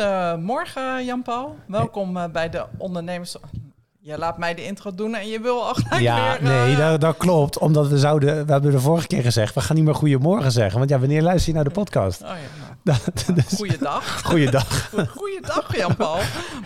[0.00, 1.56] Goedemorgen Jan-Paul.
[1.66, 3.36] Welkom eh, bij de ondernemers...
[4.02, 6.42] Je laat mij de intro doen en je wil al gelijk Ja, weer...
[6.42, 7.58] nee, eh, dat, dat klopt.
[7.58, 10.78] Omdat we zouden, we hebben de vorige keer gezegd, we gaan niet meer goedemorgen zeggen.
[10.78, 12.22] Want ja, wanneer luister je naar de podcast?
[12.22, 12.34] Oh ja,
[12.82, 14.20] nou, Dat, dus, goeiedag.
[14.30, 14.90] goeiedag.
[15.16, 16.18] Goeiedag Jan-Paul.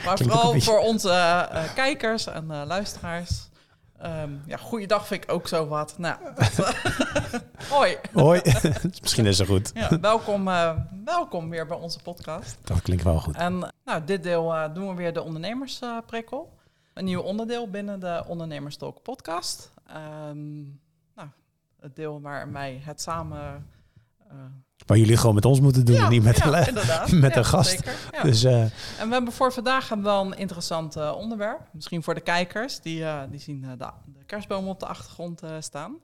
[0.05, 3.49] Maar vooral voor onze eh, kijkers en eh, luisteraars.
[4.05, 5.99] Ehm ja, goeiedag vind ik ook zo wat.
[5.99, 6.77] Nou, dat,
[7.75, 7.97] hoi.
[8.13, 8.41] Hoi.
[9.03, 9.71] Misschien is het goed.
[9.75, 12.59] Ja, welkom, eh, welkom weer bij onze podcast.
[12.65, 13.37] Dat klinkt wel goed.
[13.37, 16.59] En nou, dit deel eh, doen we weer de ondernemersprikkel.
[16.95, 19.73] een nieuw onderdeel binnen de Ondernemerstalk podcast.
[19.87, 20.63] Ehm,
[21.15, 21.29] nou,
[21.81, 23.67] het deel waarmee het samen...
[24.87, 26.73] Waar jullie gewoon met ons moeten doen ja, en niet met, ja, de-
[27.17, 27.71] met Ja, een gast.
[27.71, 27.95] zeker.
[28.23, 28.71] Dus eh, En
[29.09, 31.61] we hebben voor vandaag wel een interessant eh, onderwerp.
[31.73, 35.97] Misschien voor de kijkers, die, eh, die zien de, de kerstboom op de achtergrond staan.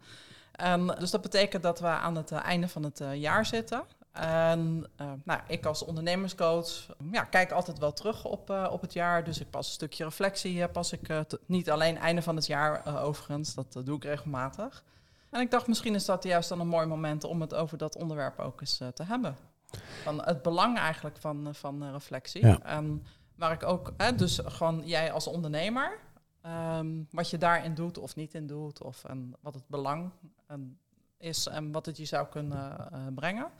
[0.53, 3.83] En, dus dat betekent dat we aan het einde van het jaar zitten.
[4.13, 4.87] En
[5.25, 9.25] nou, ik als ondernemerscoach ja, kijk altijd wel terug op, op het jaar.
[9.25, 11.09] Dus ik pas een stukje reflectie, pas ik
[11.47, 14.85] niet alleen einde van het jaar overigens, dat doe ik regelmatig.
[15.31, 17.97] En ik dacht, misschien is dat juist dan een mooi moment om het over dat
[17.97, 19.37] onderwerp ook eens eh, te hebben.
[20.03, 22.47] Van het belang eigenlijk van, eh, van eh, reflectie.
[22.47, 22.63] Ja.
[22.63, 25.99] En waar ik ook, hè, dus gewoon jij als ondernemer,
[26.41, 30.11] ehm, wat je daarin doet of niet in doet, of en wat het belang
[30.47, 30.79] en
[31.19, 33.51] is en wat het je zou kunnen brengen.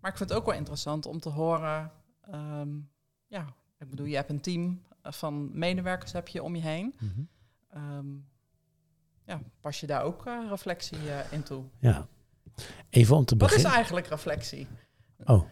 [0.00, 2.70] Maar ik vind het ook wel interessant om te horen, ehm,
[3.26, 3.46] ja,
[3.78, 6.94] ik bedoel, je hebt een team van medewerkers heb je om je heen.
[7.70, 8.06] Ehm,
[9.26, 11.62] ja, pas je daar ook eh, reflectie eh, in toe?
[11.78, 12.06] ja.
[12.90, 13.74] Even om te Wat is beginnen.
[13.76, 14.66] eigenlijk reflectie?
[15.24, 15.42] Oh,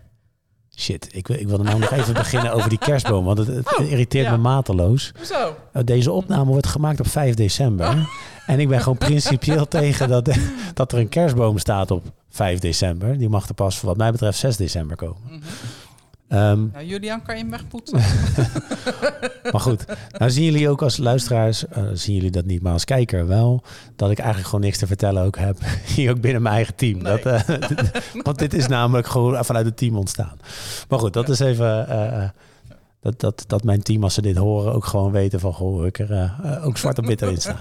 [0.76, 1.08] shit.
[1.14, 3.24] Ik, wil- ik wilde nou nog even beginnen over die kerstboom.
[3.24, 4.30] Want het, het Oh, irriteert ja.
[4.30, 5.12] me mateloos.
[5.16, 5.56] Hoezo?
[5.76, 8.08] Uh, Deze opname wordt gemaakt op 5 december.
[8.46, 10.30] En ik ben gewoon principieel tegen dat,
[10.74, 13.18] dat er een kerstboom staat op 5 december.
[13.18, 15.20] Die mag er pas, wat mij betreft, 6 december komen.
[15.24, 15.40] Mhm.
[16.30, 17.98] Ehm, Nou, Julian, kan je hem wegpoetsen?
[19.52, 19.84] maar goed,
[20.18, 23.62] nou zien jullie ook als luisteraars, eh, zien jullie dat niet, maar als kijker wel,
[23.96, 25.58] dat ik eigenlijk gewoon niks te vertellen ook heb.
[25.94, 27.02] Hier ook binnen mijn eigen team.
[27.02, 27.22] Nee.
[27.22, 27.58] Dat, eh,
[28.22, 30.38] want dit is namelijk gewoon vanuit het team ontstaan.
[30.88, 31.32] Maar goed, dat Ja.
[31.32, 31.88] is even...
[31.88, 32.28] eh,
[33.00, 35.52] dat, dat, dat mijn team, als ze dit horen, ook gewoon weten van...
[35.52, 37.60] Goh, ik er ook zwart op wit in staan.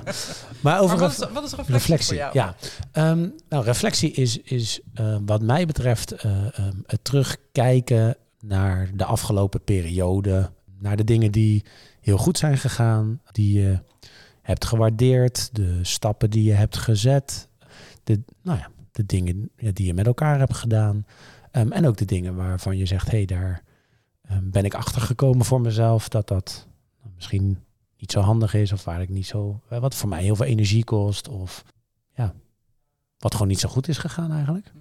[0.61, 0.97] Maar over...
[0.97, 2.31] Maar wat, is, wat is reflectie, Reflectie, voor jou?
[2.33, 2.55] ja.
[2.91, 4.79] Ehm, nou, reflectie is, is
[5.25, 10.51] wat mij betreft eh, ehm, het terugkijken naar de afgelopen periode.
[10.79, 11.65] Naar de dingen die
[12.01, 13.79] heel goed zijn gegaan, die je
[14.41, 17.49] hebt gewaardeerd, de stappen die je hebt gezet,
[18.03, 21.05] de, nou ja, de dingen die je met elkaar hebt gedaan.
[21.51, 23.63] Ehm, en ook de dingen waarvan je zegt, hé, hey, daar
[24.21, 26.67] ehm, ben ik achter gekomen voor mezelf, dat dat
[27.15, 27.59] misschien
[27.97, 30.45] niet zo handig is of waar ik niet zo, eh, wat voor mij heel veel
[30.45, 31.63] energie kost of
[32.15, 32.33] ja,
[33.17, 34.71] wat gewoon niet zo goed is gegaan eigenlijk.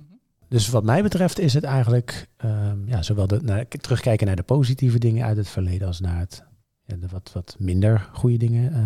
[0.48, 4.98] Dus wat mij betreft is het eigenlijk ehm, ja, zowel de, terugkijken naar de positieve
[4.98, 6.44] dingen uit het verleden als naar het,
[6.84, 8.78] ja, de wat, wat minder goede dingen eh,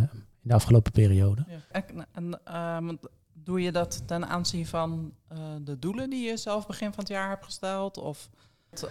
[0.43, 1.45] in de afgelopen periode.
[1.49, 1.83] Ja.
[1.83, 2.95] En, en ehm,
[3.33, 7.09] doe je dat ten aanzien van eh, de doelen die je zelf begin van het
[7.09, 7.99] jaar hebt gesteld?
[7.99, 8.31] Of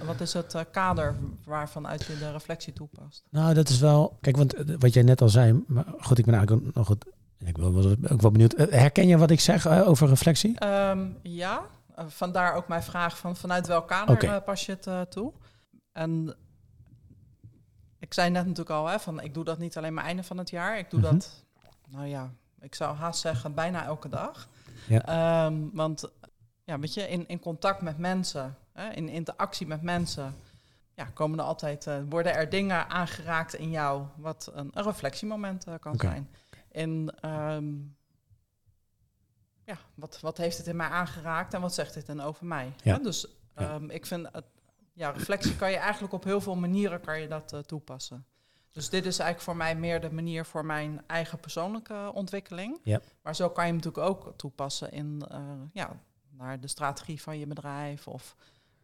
[0.05, 1.15] wat- is het eh, kader
[1.45, 3.23] waarvan uit je de reflectie toepast?
[3.29, 6.25] Nou, dat is wel, kijk, want eh, wat jij net al zei, maar goed, ik
[6.25, 7.05] ben eigenlijk nog het,
[7.39, 8.53] ik ben wel- ook wel benieuwd.
[8.57, 10.59] Herken je wat ik zeg over reflectie?
[10.59, 11.61] Ehm, ja,
[12.09, 15.33] vandaar ook mijn vraag van vanuit welk kader eh, pas je het eh, toe?
[15.91, 16.35] En
[17.99, 20.37] ik zei net natuurlijk al, hè, van ik doe dat niet alleen maar einde van
[20.37, 20.77] het jaar.
[20.77, 21.11] Ik doe Mhm.
[21.11, 21.43] dat,
[21.87, 24.47] nou ja, ik zou haast zeggen bijna elke dag.
[24.87, 25.05] Ja.
[25.05, 26.11] Ehm, want
[26.63, 30.35] ja, weet je, in, in contact met mensen, hè, in interactie met mensen,
[30.93, 35.63] ja, komen er altijd, eh, worden er dingen aangeraakt in jou wat een, een reflectiemoment
[35.65, 36.29] eh, kan zijn.
[36.71, 37.65] En ehm,
[39.71, 42.73] ja, wat, wat heeft het in mij aangeraakt en wat zegt dit dan over mij?
[42.83, 42.97] Ja.
[42.97, 44.45] Dus ehm, ik vind, het,
[44.93, 48.25] ja, reflectie kan je eigenlijk op heel veel manieren kan je dat eh, toepassen.
[48.71, 52.79] Dus dit is eigenlijk voor mij meer de manier voor mijn eigen persoonlijke ontwikkeling.
[52.83, 53.01] Ja.
[53.21, 55.39] Maar zo kan je hem natuurlijk ook toepassen in eh,
[55.73, 55.99] ja,
[56.29, 58.35] naar de strategie van je bedrijf of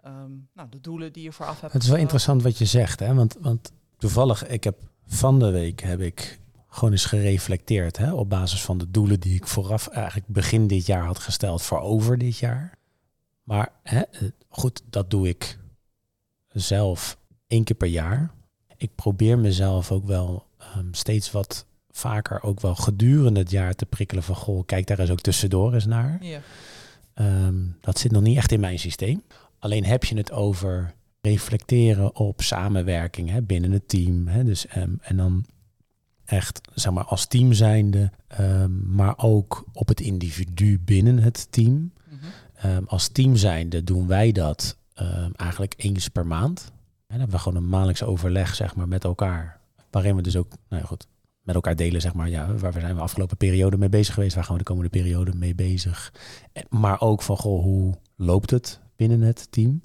[0.02, 1.74] ehm, nou, de doelen die je vooraf hebt.
[1.74, 3.14] Het is wel interessant wat je zegt, hè?
[3.14, 6.40] Want, want toevallig, ik heb van de week heb ik
[6.78, 8.14] gewoon eens gereflecteerd hè?
[8.14, 11.80] op basis van de doelen die ik vooraf eigenlijk begin dit jaar had gesteld voor
[11.80, 12.78] over dit jaar.
[13.44, 15.58] Maar hè, eh, goed, dat doe ik
[16.48, 18.32] zelf één keer per jaar.
[18.76, 23.86] Ik probeer mezelf ook wel ehm, steeds wat vaker ook wel gedurende het jaar te
[23.86, 26.18] prikkelen van goh, kijk daar eens ook tussendoor eens naar.
[26.22, 26.40] Ja.
[27.14, 29.24] Ehm, dat zit nog niet echt in mijn systeem.
[29.60, 34.28] Alleen heb je het over reflecteren op samenwerking hè, binnen het team.
[34.28, 35.46] Hè, dus, ehm, en dan
[36.28, 41.94] echt zeg maar, als team zijnde, ehm, maar ook op het individu binnen het team.
[42.10, 42.26] Mhm.
[42.56, 46.72] Ehm, als team zijnde doen wij dat ehm, eigenlijk eens per maand.
[47.08, 49.60] dan hebben we gewoon een maandelijks overleg zeg maar, met elkaar.
[49.92, 51.08] Waarin we dus ook nou ja, goed,
[51.42, 54.36] met elkaar delen, zeg maar, ja, waar zijn we afgelopen periode mee bezig geweest?
[54.36, 56.14] Waar gaan we de komende periode mee bezig?
[56.70, 59.82] Maar ook van, goh, hoe loopt het binnen het team?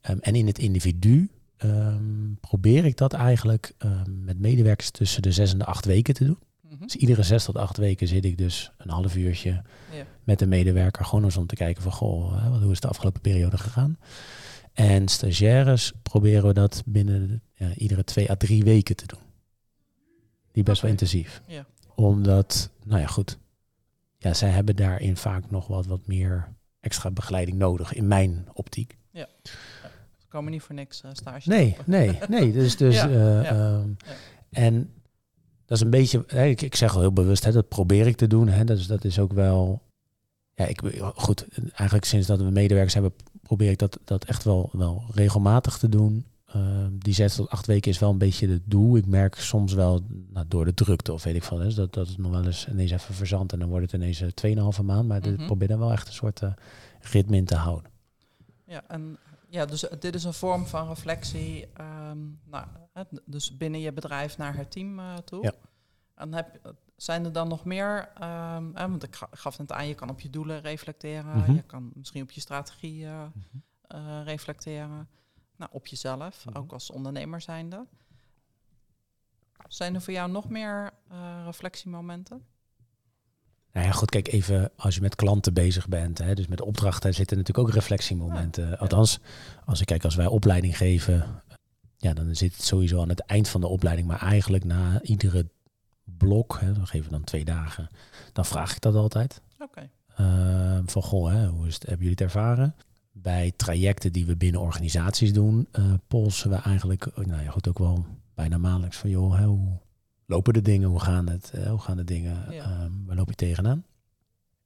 [0.00, 1.30] En in het individu
[1.64, 6.14] um, probeer ik dat eigenlijk um, met medewerkers tussen de zes en de acht weken
[6.14, 6.38] te doen.
[6.60, 6.86] Mm -hmm.
[6.86, 9.62] Dus iedere zes tot acht weken zit ik dus een half uurtje
[9.92, 10.06] yeah.
[10.24, 11.04] met een medewerker.
[11.04, 13.98] Gewoon eens om te kijken van, goh, hoe is de afgelopen periode gegaan?
[14.72, 19.18] En stagiaires proberen we dat binnen ja, iedere twee à drie weken te doen.
[20.52, 20.90] Die best okay.
[20.90, 21.42] wel intensief.
[21.46, 21.64] Yeah.
[21.94, 23.38] Omdat, nou ja, goed.
[24.18, 26.48] Ja, zij hebben daarin vaak nog wat, wat meer
[26.80, 28.96] extra begeleiding nodig, in mijn optiek.
[29.10, 29.28] Ja.
[30.30, 31.48] Komen niet voor niks uh, stage.
[31.48, 32.52] Nee, nee, nee.
[32.52, 33.74] Dus, dus ja, uh, ja.
[33.74, 34.12] Um, ja.
[34.50, 34.92] En
[35.64, 38.26] dat is een beetje, ik, ik zeg al heel bewust, hè, dat probeer ik te
[38.26, 38.48] doen.
[38.48, 39.82] Hè, dus dat is ook wel,
[40.54, 40.82] ja, ik,
[41.14, 43.12] goed, eigenlijk sinds dat we medewerkers hebben,
[43.42, 46.26] probeer ik dat, dat echt wel, wel regelmatig te doen.
[46.56, 48.96] Uh, die zes tot acht weken is wel een beetje het doel.
[48.96, 50.02] Ik merk soms wel
[50.32, 52.90] nou, door de drukte of weet ik veel, dat, dat het nog wel eens ineens
[52.90, 54.28] even verzandt en dan wordt het ineens uh,
[54.78, 55.08] 2,5 maand.
[55.08, 55.46] Maar mm -hmm.
[55.46, 56.52] probeer dan wel echt een soort uh,
[57.00, 57.90] ritme in te houden.
[58.66, 59.18] Ja, en
[59.50, 61.68] ja, dus dit is een vorm van reflectie.
[61.80, 62.66] Um, nou,
[63.24, 65.42] dus binnen je bedrijf naar het team uh, toe.
[65.42, 65.52] Ja.
[66.14, 67.98] En heb, zijn er dan nog meer?
[68.22, 71.28] Um, eh, want ik gaf net aan, je kan op je doelen reflecteren.
[71.28, 71.38] Mhm.
[71.38, 71.54] Mm -hmm.
[71.54, 73.44] Je kan misschien op je strategie uh, mm
[73.88, 74.22] -hmm.
[74.22, 75.08] reflecteren.
[75.56, 76.62] Nou, op jezelf, mm -hmm.
[76.62, 77.86] ook als ondernemer zijnde.
[79.68, 80.90] Zijn er voor jou nog meer
[81.44, 82.46] reflectiemomenten?
[83.72, 87.14] Nou ja, goed, kijk even als je met klanten bezig bent, hè, dus met opdrachten
[87.14, 88.68] zitten natuurlijk ook reflectiemomenten.
[88.68, 89.18] Ja, Althans,
[89.64, 91.42] als ik kijk, als wij opleiding geven,
[91.96, 95.48] ja, dan zit het sowieso aan het eind van de opleiding, maar eigenlijk na iedere
[96.04, 97.88] blok, hè, dan geven we dan twee dagen,
[98.32, 99.40] dan vraag ik dat altijd.
[99.58, 99.64] Oké.
[99.64, 99.90] Okay.
[100.20, 102.74] Uh, van goh, hè, hoe is het, hebben jullie het ervaren?
[103.12, 107.78] bij trajecten die we binnen organisaties doen, uh, polsen we eigenlijk, nou ja, goed, ook
[107.78, 109.78] wel bijna maandelijks van, joh, hè, hoe
[110.30, 112.82] lopen de dingen, hoe gaan het, uh, hoe gaan de dingen, ja.
[112.82, 113.84] um, waar loop je tegenaan?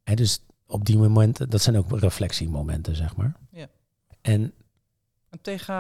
[0.03, 3.37] En dus op die momenten, dat zijn ook reflectiemomenten, zeg maar.
[3.51, 3.67] Ja.
[4.21, 4.53] En,
[5.31, 5.75] en tegen,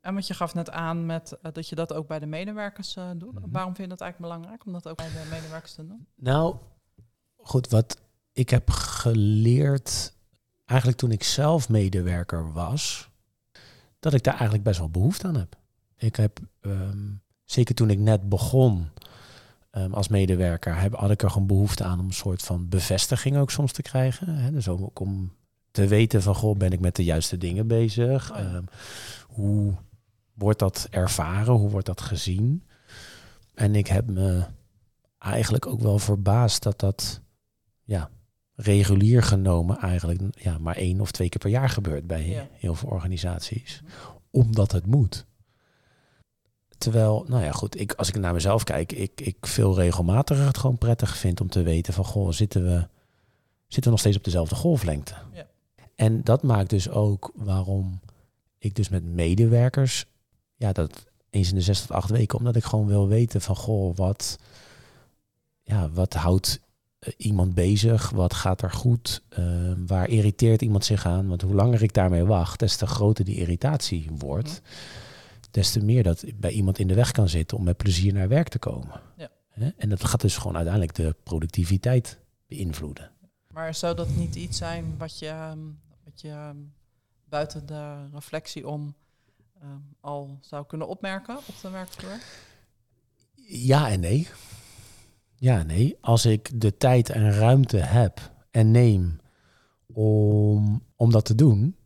[0.00, 2.96] en wat je gaf net aan met uh, dat je dat ook bij de medewerkers
[2.96, 3.32] uh, doet.
[3.32, 3.52] Mm -hmm.
[3.52, 6.06] Waarom vind je dat eigenlijk belangrijk om dat ook bij de medewerkers te doen?
[6.14, 6.56] Nou,
[7.36, 8.00] goed, wat
[8.32, 10.14] ik heb geleerd
[10.64, 13.10] eigenlijk toen ik zelf medewerker was,
[13.98, 15.56] dat ik daar eigenlijk best wel behoefte aan heb.
[15.96, 18.88] Ik heb, um, zeker toen ik net begon
[19.72, 23.36] um, als medewerker, heb, had ik er gewoon behoefte aan om een soort van bevestiging
[23.36, 24.34] ook soms te krijgen.
[24.34, 24.50] Hè?
[24.50, 25.32] Dus ook om
[25.70, 28.32] te weten van, goh, ben ik met de juiste dingen bezig?
[28.32, 28.64] Oh um,
[29.26, 29.74] hoe
[30.34, 31.54] wordt dat ervaren?
[31.54, 32.64] Hoe wordt dat gezien?
[33.54, 34.44] En ik heb me
[35.18, 37.20] eigenlijk ook wel verbaasd dat dat,
[37.82, 38.10] ja,
[38.54, 42.48] regulier genomen eigenlijk ja, maar één of twee keer per jaar gebeurt bij ja.
[42.52, 43.82] heel veel organisaties.
[44.30, 45.28] Omdat het moet.
[46.80, 50.58] Terwijl, nou ja, goed, ik, als ik naar mezelf kijk, ik, ik veel regelmatiger het
[50.58, 52.86] gewoon prettig vind om te weten van, goh, zitten we,
[53.62, 55.14] zitten we nog steeds op dezelfde golflengte?
[55.32, 55.46] Ja.
[55.94, 58.00] En dat maakt dus ook waarom
[58.58, 60.06] ik dus met medewerkers,
[60.56, 63.56] ja, dat eens in de zes tot acht weken, omdat ik gewoon wil weten van,
[63.56, 64.38] goh, wat,
[65.62, 66.60] ja, wat houdt
[67.16, 68.10] iemand bezig?
[68.10, 69.22] Wat gaat er goed?
[69.38, 71.28] Uh, waar irriteert iemand zich aan?
[71.28, 74.60] Want hoe langer ik daarmee wacht, des te groter die irritatie wordt.
[74.64, 74.70] Ja.
[75.50, 78.28] Des te meer dat bij iemand in de weg kan zitten om met plezier naar
[78.28, 79.00] werk te komen.
[79.16, 79.30] Ja.
[79.76, 83.10] En dat gaat dus gewoon uiteindelijk de productiviteit beïnvloeden.
[83.52, 85.52] Maar zou dat niet iets zijn wat je,
[86.04, 86.52] wat je
[87.28, 88.94] buiten de reflectie om
[89.62, 92.18] um, al zou kunnen opmerken op de werkvloer?
[93.46, 94.28] Ja en nee.
[95.34, 95.96] Ja, nee.
[96.00, 99.20] Als ik de tijd en ruimte heb en neem
[99.86, 101.76] om, om dat te doen.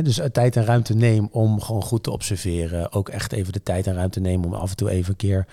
[0.00, 2.92] Dus tijd en ruimte neem om gewoon goed te observeren.
[2.92, 5.46] Ook echt even de tijd en ruimte nemen om af en toe even een keer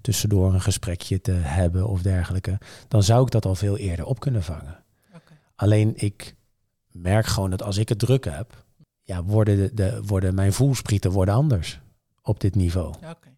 [0.00, 2.58] tussendoor een gesprekje te hebben of dergelijke.
[2.88, 4.84] Dan zou ik dat al veel eerder op kunnen vangen.
[5.08, 5.38] Okay.
[5.56, 6.34] Alleen ik
[6.90, 8.64] merk gewoon dat als ik het druk heb,
[9.02, 11.80] ja, worden, de, de, worden mijn voelsprieten worden anders
[12.22, 12.94] op dit niveau.
[12.94, 13.36] Okay.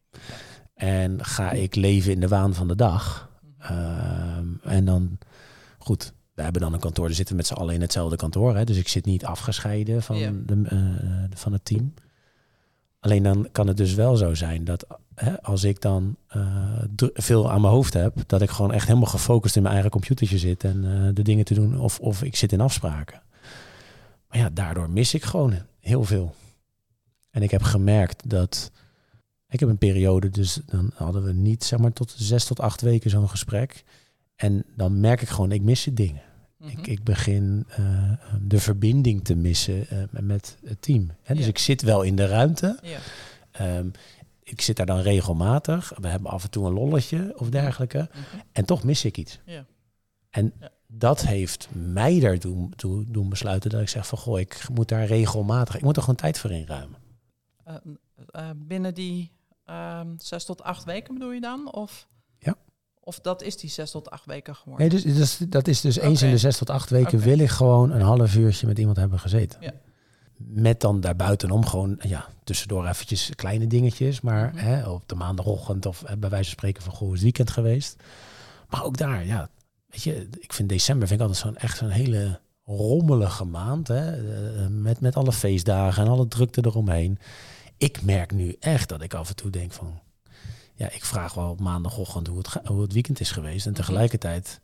[0.74, 3.30] En ga ik leven in de waan van de dag.
[3.70, 5.18] Um, en dan,
[5.78, 8.56] goed, we hebben dan een kantoor, we zitten met z'n allen in hetzelfde kantoor.
[8.56, 10.32] Hè, dus ik zit niet afgescheiden van, ja.
[10.46, 11.94] de, uh, van het team.
[13.00, 16.82] Alleen dan kan het dus wel zo zijn dat hè, als ik dan uh,
[17.14, 20.38] veel aan mijn hoofd heb, dat ik gewoon echt helemaal gefocust in mijn eigen computertje
[20.38, 21.80] zit en uh, de dingen te doen.
[21.80, 23.22] Of, of ik zit in afspraken.
[24.28, 26.34] Maar ja, daardoor mis ik gewoon heel veel.
[27.30, 28.70] En ik heb gemerkt dat
[29.48, 32.80] ik heb een periode, dus dan hadden we niet zeg maar tot zes tot acht
[32.80, 33.84] weken zo'n gesprek.
[34.36, 36.22] En dan merk ik gewoon, ik mis de dingen.
[36.58, 36.70] Mhm.
[36.70, 41.10] Ik, ik begin eh, de verbinding te missen eh, met het team.
[41.22, 41.34] Hè?
[41.34, 41.50] Dus Ja.
[41.50, 42.78] ik zit wel in de ruimte.
[42.82, 42.98] Ja.
[43.50, 43.88] Ehm,
[44.42, 45.92] ik zit daar dan regelmatig.
[46.00, 48.08] We hebben af en toe een lolletje of dergelijke.
[48.10, 48.40] Mhm.
[48.52, 49.40] En toch mis ik iets.
[49.44, 49.64] Ja.
[50.30, 50.52] En
[50.86, 54.18] dat heeft mij daartoe toe, doen besluiten dat ik zeg van...
[54.18, 55.76] goh, ik moet daar regelmatig...
[55.76, 56.98] Ik moet er gewoon tijd voor inruimen.
[57.64, 59.32] Eh, binnen die
[59.64, 61.72] ehm, zes tot acht weken bedoel je dan?
[61.72, 62.08] Of.
[63.04, 64.88] Of dat is die zes tot acht weken geworden?
[64.88, 67.18] Nee, dus, dus, dat is dus eens in de zes tot acht weken...
[67.18, 69.58] Wil ik gewoon een half uurtje met iemand hebben gezeten.
[69.62, 69.72] Ja.
[70.36, 74.20] Met dan daarbuitenom gewoon, ja, tussendoor eventjes kleine dingetjes.
[74.20, 74.64] Maar Mhm.
[74.64, 77.96] hè, op de maandagochtend of bij wijze van spreken van goh, is het weekend geweest.
[78.68, 79.48] Maar ook daar, ja,
[79.86, 83.88] weet je, ik vind december vind ik altijd zo'n echt zo'n hele rommelige maand.
[83.88, 87.18] Hè, eh, met, met alle feestdagen en alle drukte eromheen.
[87.78, 90.00] Ik merk nu echt dat ik af en toe denk van,
[90.74, 93.66] ja, ik vraag wel op maandagochtend hoe het, hoe het weekend is geweest.
[93.66, 93.80] En Mhm.
[93.80, 94.60] tegelijkertijd,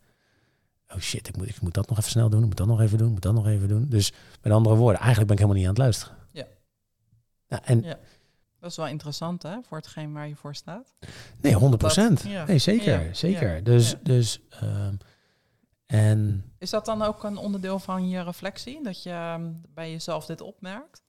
[0.89, 2.81] oh shit, ik moet, ik moet dat nog even snel doen, ik moet dat nog
[2.81, 3.85] even doen, ik moet dat nog even doen.
[3.89, 6.17] Dus met andere woorden, eigenlijk ben ik helemaal niet aan het luisteren.
[6.31, 6.45] Ja.
[7.47, 7.97] Nou, en Ja.
[8.59, 10.93] Dat is wel interessant, hè, voor hetgeen waar je voor staat.
[11.41, 12.21] nee, 100 procent.
[12.21, 12.45] Ja.
[12.45, 13.63] Nee, zeker, Ja, zeker.
[13.63, 14.95] Dus, dus, ehm,
[15.91, 18.83] en Is dat dan ook een onderdeel van je reflectie?
[18.83, 21.01] Dat je ehm, bij jezelf dit opmerkt?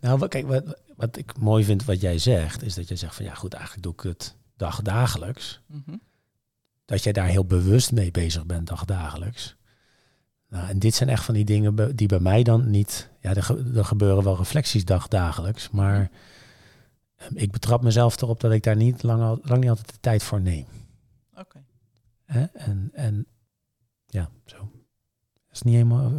[0.00, 3.14] nou, wat- kijk, wat, wat ik mooi vind wat jij zegt, is dat je zegt
[3.14, 5.60] van ja, goed, eigenlijk doe ik het dagdagelijks.
[5.66, 5.96] Mhm.
[6.84, 9.56] Dat jij daar heel bewust mee bezig bent dagdagelijks.
[10.48, 13.10] Nou, en dit zijn echt van die dingen die bij mij dan niet.
[13.20, 16.10] Ja, er, ge- gebeuren wel reflecties dagdagelijks, maar
[17.16, 20.22] ehm, ik betrap mezelf erop dat ik daar niet lang, lang niet altijd de tijd
[20.22, 20.66] voor neem.
[21.34, 21.64] Oké.
[22.52, 23.26] En, en
[24.14, 24.56] ja, zo.
[24.56, 26.12] Dat is niet helemaal.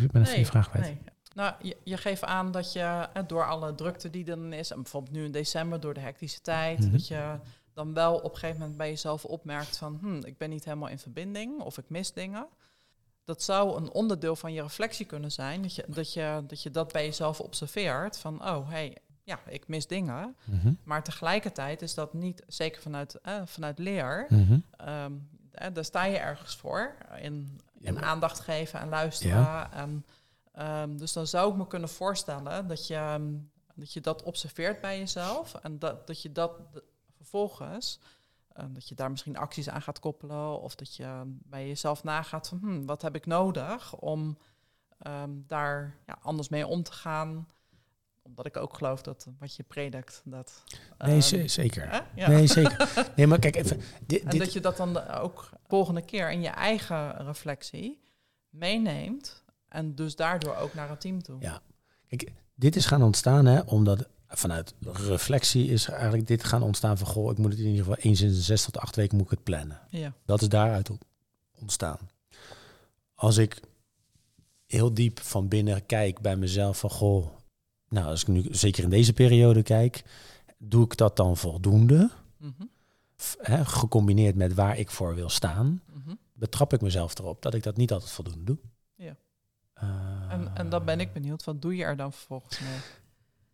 [0.00, 0.84] Ik ben even je vraag kwijt.
[0.84, 1.00] nee.
[1.34, 4.70] Nou, je, je geeft aan dat je eh, door alle drukte die er dan is,
[4.70, 6.90] en bijvoorbeeld nu in december door de hectische tijd, Mhm.
[6.92, 7.38] dat je
[7.72, 10.88] dan wel op een gegeven moment bij jezelf opmerkt van, hm, ik ben niet helemaal
[10.88, 12.46] in verbinding of ik mis dingen.
[13.24, 16.70] Dat zou een onderdeel van je reflectie kunnen zijn, dat je dat, je, dat, je
[16.70, 20.36] dat bij jezelf observeert van, oh, hey, ja, ik mis dingen.
[20.44, 24.58] Mhm, Maar tegelijkertijd is dat niet, zeker vanuit, eh, vanuit leer, mhm.
[24.76, 25.06] Ehm, eh,
[25.72, 26.94] daar sta je ergens voor.
[27.20, 29.72] In, in aandacht geven en luisteren.
[29.72, 30.06] En,
[30.52, 33.32] ehm, dus dan zou ik me kunnen voorstellen dat je, ehm,
[33.74, 35.54] dat je dat observeert bij jezelf.
[35.54, 36.52] En dat, dat je dat
[37.16, 38.00] vervolgens,
[38.52, 40.60] ehm, dat je daar misschien acties aan gaat koppelen.
[40.60, 44.38] Of dat je bij jezelf nagaat van hm, wat heb ik nodig om
[45.46, 47.48] daar ja, anders mee om te gaan.
[48.22, 50.62] Omdat ik ook geloof dat wat je predikt, dat...
[50.98, 51.90] Nee, ehm, ze- zeker.
[51.90, 52.00] hè?
[52.14, 52.28] Ja.
[52.28, 52.88] Nee, zeker.
[53.16, 53.80] Nee, maar kijk even.
[54.06, 58.00] Dit, En dit, dat je dat dan ook volgende keer in je eigen reflectie
[58.48, 59.44] meeneemt.
[59.68, 61.40] En dus daardoor ook naar het team toe.
[61.40, 61.62] Ja.
[62.08, 67.06] Kijk, dit is gaan ontstaan, hè, omdat vanuit reflectie is eigenlijk dit gaan ontstaan van
[67.06, 69.24] goh, ik moet het in ieder geval eens in de zes tot acht weken moet
[69.24, 69.80] ik het plannen.
[69.88, 70.12] Ja.
[70.24, 70.90] Dat is daaruit
[71.60, 71.98] ontstaan.
[73.14, 73.60] Als ik
[74.66, 77.26] heel diep van binnen kijk bij mezelf van goh,
[77.92, 80.02] nou als ik nu zeker in deze periode kijk,
[80.58, 82.10] doe ik dat dan voldoende?
[82.36, 82.62] Mhm,
[83.22, 86.14] F- hè, gecombineerd met waar ik voor wil staan, mhm.
[86.32, 88.58] betrap ik mezelf erop dat ik dat niet altijd voldoende doe.
[88.96, 89.16] Ja.
[89.74, 89.88] Eh,
[90.28, 92.78] En, en dan ben ik benieuwd, wat doe je er dan vervolgens mee?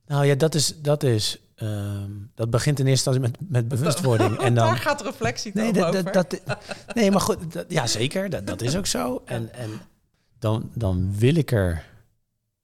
[0.06, 4.36] Nou ja, dat is, dat is, ehm, dat begint in eerste instantie met, met bewustwording.
[4.46, 6.12] en dan, Daar gaat reflectie nee, dat, over.
[6.12, 6.58] dat, dat,
[6.94, 9.22] nee, maar goed, dat, ja zeker, dat, dat is ook zo.
[9.24, 9.70] En, en
[10.38, 11.84] dan, dan wil ik er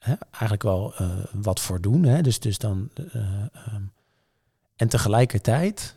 [0.05, 2.03] hè, eigenlijk wel eh, wat voor doen.
[2.05, 2.21] Hè?
[2.23, 3.15] Dus, dus dan, eh,
[3.53, 3.83] ehm,
[4.77, 5.97] en tegelijkertijd,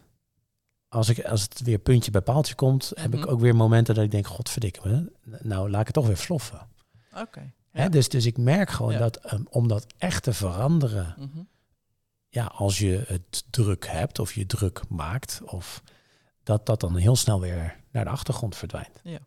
[0.90, 3.30] als, ik, als het weer puntje bij paaltje komt, heb ik Mhm.
[3.30, 5.12] ook weer momenten dat ik denk, godverdikke me,
[5.42, 6.68] nou laat ik het toch weer sloffen.
[7.18, 7.52] Oké.
[7.72, 7.90] Ja.
[7.90, 8.98] Dus, dus ik merk gewoon Ja.
[9.00, 11.42] dat ehm, om dat echt te veranderen, Mhm.
[12.30, 15.84] ja, als je het druk hebt of je druk maakt, of
[16.44, 19.00] dat dat dan heel snel weer naar de achtergrond verdwijnt.
[19.04, 19.20] Ja.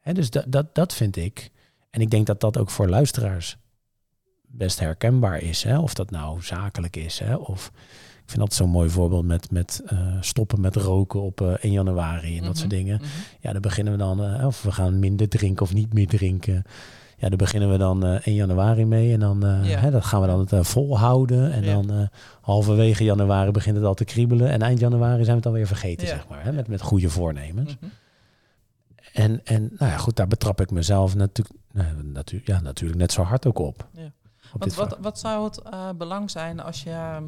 [0.00, 1.50] Hè, dus dat, dat, dat vind ik.
[1.90, 3.56] En ik denk dat dat ook voor luisteraars
[4.50, 5.62] best herkenbaar is.
[5.62, 5.78] Hè?
[5.78, 7.18] Of dat nou zakelijk is.
[7.18, 7.34] Hè?
[7.34, 7.70] Of
[8.24, 11.72] ik vind dat zo'n mooi voorbeeld met, met eh, stoppen met roken op eh 1
[11.72, 12.96] januari en dat soort Mhm, dingen.
[12.96, 13.06] mhm.
[13.40, 16.62] Ja, dan beginnen we dan, eh, of we gaan minder drinken of niet meer drinken.
[17.20, 19.12] Ja, daar beginnen we dan eh 1 januari mee.
[19.12, 19.78] En dan eh, Ja.
[19.78, 21.52] hè, dat gaan we dan het eh, volhouden.
[21.52, 21.72] En Ja.
[21.74, 22.06] dan eh,
[22.40, 24.50] halverwege januari begint het al te kriebelen.
[24.50, 26.12] En eind januari zijn we het alweer vergeten, Ja.
[26.14, 26.44] zeg maar.
[26.44, 27.76] Hè, met, met goede voornemens.
[27.80, 27.90] Mhm.
[29.12, 33.12] En, en nou ja, goed, daar betrap ik mezelf natuurlijk, nou, natu ja, natuurlijk net
[33.12, 33.88] zo hard ook op.
[33.92, 34.12] Ja.
[34.58, 36.90] Want wat, wat zou het eh, belang zijn als je...
[36.90, 37.24] ehm,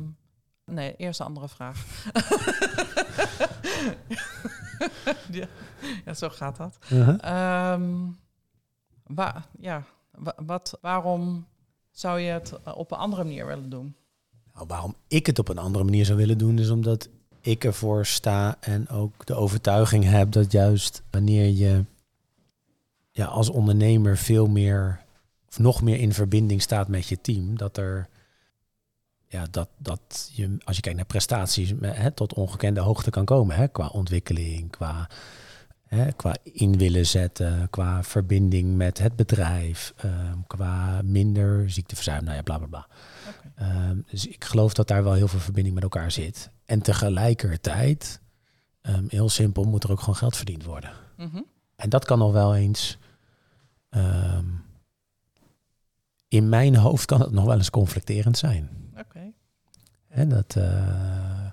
[0.65, 1.85] Nee, eerst een andere vraag.
[5.31, 5.47] ja.
[6.05, 6.79] ja, zo gaat dat.
[6.93, 7.17] Uh-huh.
[7.21, 7.91] Ehm,
[9.07, 11.47] wa- ja, wa- wat, waarom
[11.91, 13.95] zou je het eh, op een andere manier willen doen?
[14.55, 17.09] Nou, waarom ik het op een andere manier zou willen doen, is omdat
[17.41, 21.85] ik ervoor sta en ook de overtuiging heb dat juist wanneer je
[23.11, 25.00] ja, als ondernemer veel meer
[25.51, 27.57] of nog meer in verbinding staat met je team.
[27.57, 28.09] Dat er
[29.31, 33.57] ja, dat, dat je, als je kijkt naar prestaties, hè, tot ongekende hoogte kan komen.
[33.57, 35.09] Hè, qua ontwikkeling, qua,
[35.87, 42.37] hè, qua in willen zetten, qua verbinding met het bedrijf, ehm, qua minder ziekteverzuim, nou
[42.37, 42.87] ja, bla bla bla.
[43.55, 46.51] Ehm, dus ik geloof dat daar wel heel veel verbinding met elkaar zit.
[46.65, 48.21] En tegelijkertijd,
[48.83, 50.91] um, heel simpel, moet er ook gewoon geld verdiend worden.
[51.17, 51.41] Mhm.
[51.77, 52.99] En dat kan nog wel eens.
[56.31, 58.71] In mijn hoofd kan het nog wel eens conflicterend zijn.
[58.99, 59.33] Oké.
[60.09, 61.51] En, dat, uh,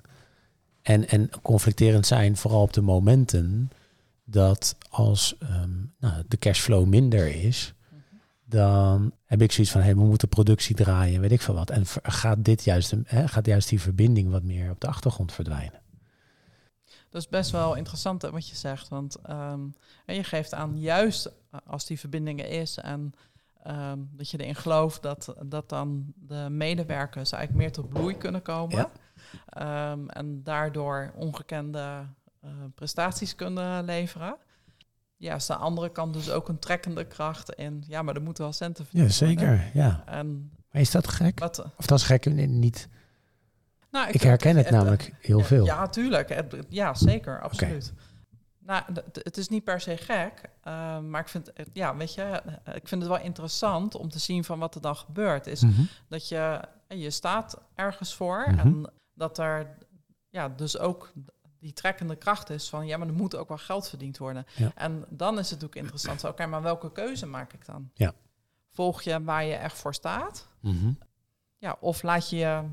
[0.81, 3.71] en, en conflicterend zijn vooral op de momenten
[4.23, 7.73] dat als um, nou, de cashflow minder is,
[8.45, 11.69] dan heb ik zoiets van, hey, we moeten productie draaien, weet ik veel wat.
[11.69, 15.81] En gaat dit juist, hè, gaat juist die verbinding wat meer op de achtergrond verdwijnen.
[17.09, 19.73] Dat is best wel interessant wat je zegt, want um,
[20.05, 21.31] je geeft aan, juist
[21.65, 23.13] als die verbindingen is en
[23.63, 28.41] Ehm, dat je erin gelooft dat, dat dan de medewerkers eigenlijk meer tot bloei kunnen
[28.41, 28.87] komen.
[29.49, 32.05] Ehm, en daardoor ongekende
[32.43, 34.37] uh, prestaties kunnen leveren.
[35.17, 37.83] Ja, is de andere kant dus ook een trekkende kracht in.
[37.87, 39.11] Ja, maar er moeten wel centen verdienen.
[39.11, 39.69] Ja, zeker.
[39.73, 40.03] Ja.
[40.05, 41.39] En, maar is dat gek?
[41.39, 42.87] Wat, of dat is gek niet?
[43.91, 45.65] Nou, ik, ik herken het, namelijk heel veel.
[45.65, 46.43] Ja, tuurlijk.
[46.69, 47.41] ja, zeker.
[47.41, 47.93] Absoluut.
[48.67, 52.41] Nou, het is niet per se gek, uh, maar ik vind, ja, weet je,
[52.73, 55.47] ik vind het wel interessant om te zien van wat er dan gebeurt.
[55.47, 55.81] Is mhm.
[56.07, 58.59] dat je, je staat ergens voor mhm.
[58.59, 59.77] en dat er,
[60.29, 61.11] ja, dus ook
[61.59, 64.45] die trekkende kracht is van, ja, maar er moet ook wel geld verdiend worden.
[64.75, 67.89] En dan is het ook interessant, oké, maar welke keuze maak ik dan?
[67.93, 68.13] Ja.
[68.71, 70.47] Volg je waar je echt voor staat?
[70.59, 70.91] Mhm.
[71.57, 72.63] Ja, of laat je je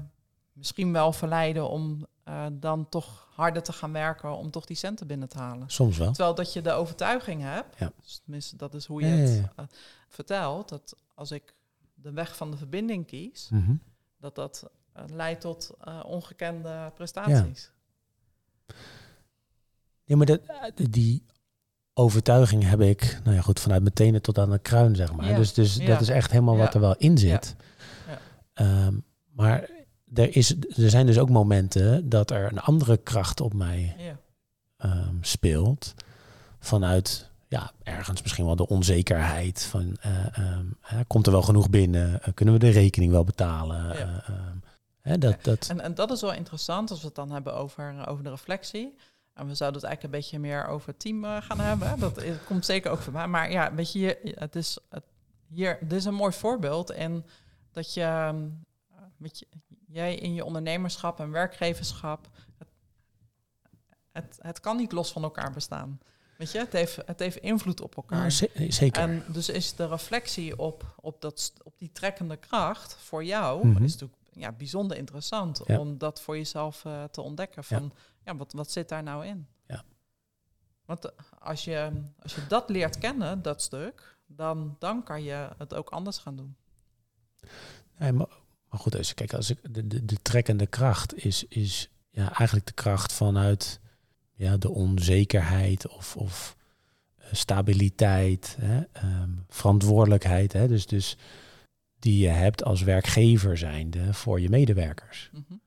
[0.53, 5.07] misschien wel verleiden om uh, dan toch harder te gaan werken om toch die centen
[5.07, 5.71] binnen te halen.
[5.71, 6.13] Soms wel.
[6.13, 7.93] Terwijl dat je de overtuiging hebt, ja.
[8.03, 9.65] dus tenminste dat is hoe je het uh,
[10.09, 11.55] vertelt, dat als ik
[11.95, 13.81] de weg van de verbinding kies, mm
[14.19, 15.71] dat dat uh, leidt tot
[16.05, 17.71] ongekende prestaties.
[20.05, 20.41] Ja, maar dat,
[20.91, 21.27] die
[21.95, 25.35] overtuiging heb ik, nou ja goed, vanuit mijn tenen tot aan de kruin, zeg maar.
[25.35, 27.57] Dus, dus dat is echt helemaal wat er wel in zit.
[28.55, 29.71] Um, maar
[30.15, 34.19] er, is, er zijn dus ook momenten dat er een andere kracht op mij ja.
[34.77, 35.95] Ehm, speelt.
[36.59, 42.13] Vanuit ja, ergens misschien wel de onzekerheid van uh, um, komt er wel genoeg binnen?
[42.13, 43.97] Uh, kunnen we de rekening wel betalen?
[43.97, 44.25] Ja.
[44.31, 45.69] Um, dat, dat...
[45.69, 48.97] En, en dat is wel interessant als we het dan hebben over, over de reflectie.
[49.35, 51.99] En we zouden het eigenlijk een beetje meer over het team gaan hebben.
[51.99, 53.27] Dat komt zeker ook voor mij.
[53.27, 55.05] Maar ja, weet je, het is, het,
[55.49, 56.91] hier, dit is een mooi voorbeeld.
[56.91, 57.27] En
[57.73, 58.35] dat je,
[59.17, 59.47] weet je,
[59.95, 62.29] jij in je ondernemerschap en werkgeverschap,
[62.59, 62.69] het,
[64.13, 66.01] het, het, kan niet los van elkaar bestaan.
[66.39, 68.31] Weet je, het heeft, het heeft invloed op elkaar.
[68.69, 69.03] zeker.
[69.03, 73.85] En dus is de reflectie op, op, dat, op die trekkende kracht voor jou, mhm.
[73.85, 77.65] is natuurlijk ja, bijzonder interessant om dat voor jezelf uh, te ontdekken.
[77.65, 77.93] Van
[78.25, 78.37] ja.
[78.37, 79.47] wat, wat zit daar nou in?
[79.67, 79.85] Ja.
[80.85, 81.91] Want eh, als je,
[82.23, 86.37] als je dat leert kennen, dat stuk, dan, dan kan je het ook anders gaan
[86.37, 86.57] doen.
[87.99, 88.29] Nee, maar
[88.75, 92.67] maar goed, als, kijk, als ik, de, de, de trekkende kracht is, is ja, eigenlijk
[92.67, 93.81] de kracht vanuit
[94.33, 96.57] ja, de onzekerheid of, of
[97.19, 100.53] uh, stabiliteit, hè, um, verantwoordelijkheid.
[100.53, 101.17] Hè, dus, dus
[101.99, 105.31] die je hebt als werkgever zijnde voor je medewerkers.
[105.33, 105.61] Mm -hmm.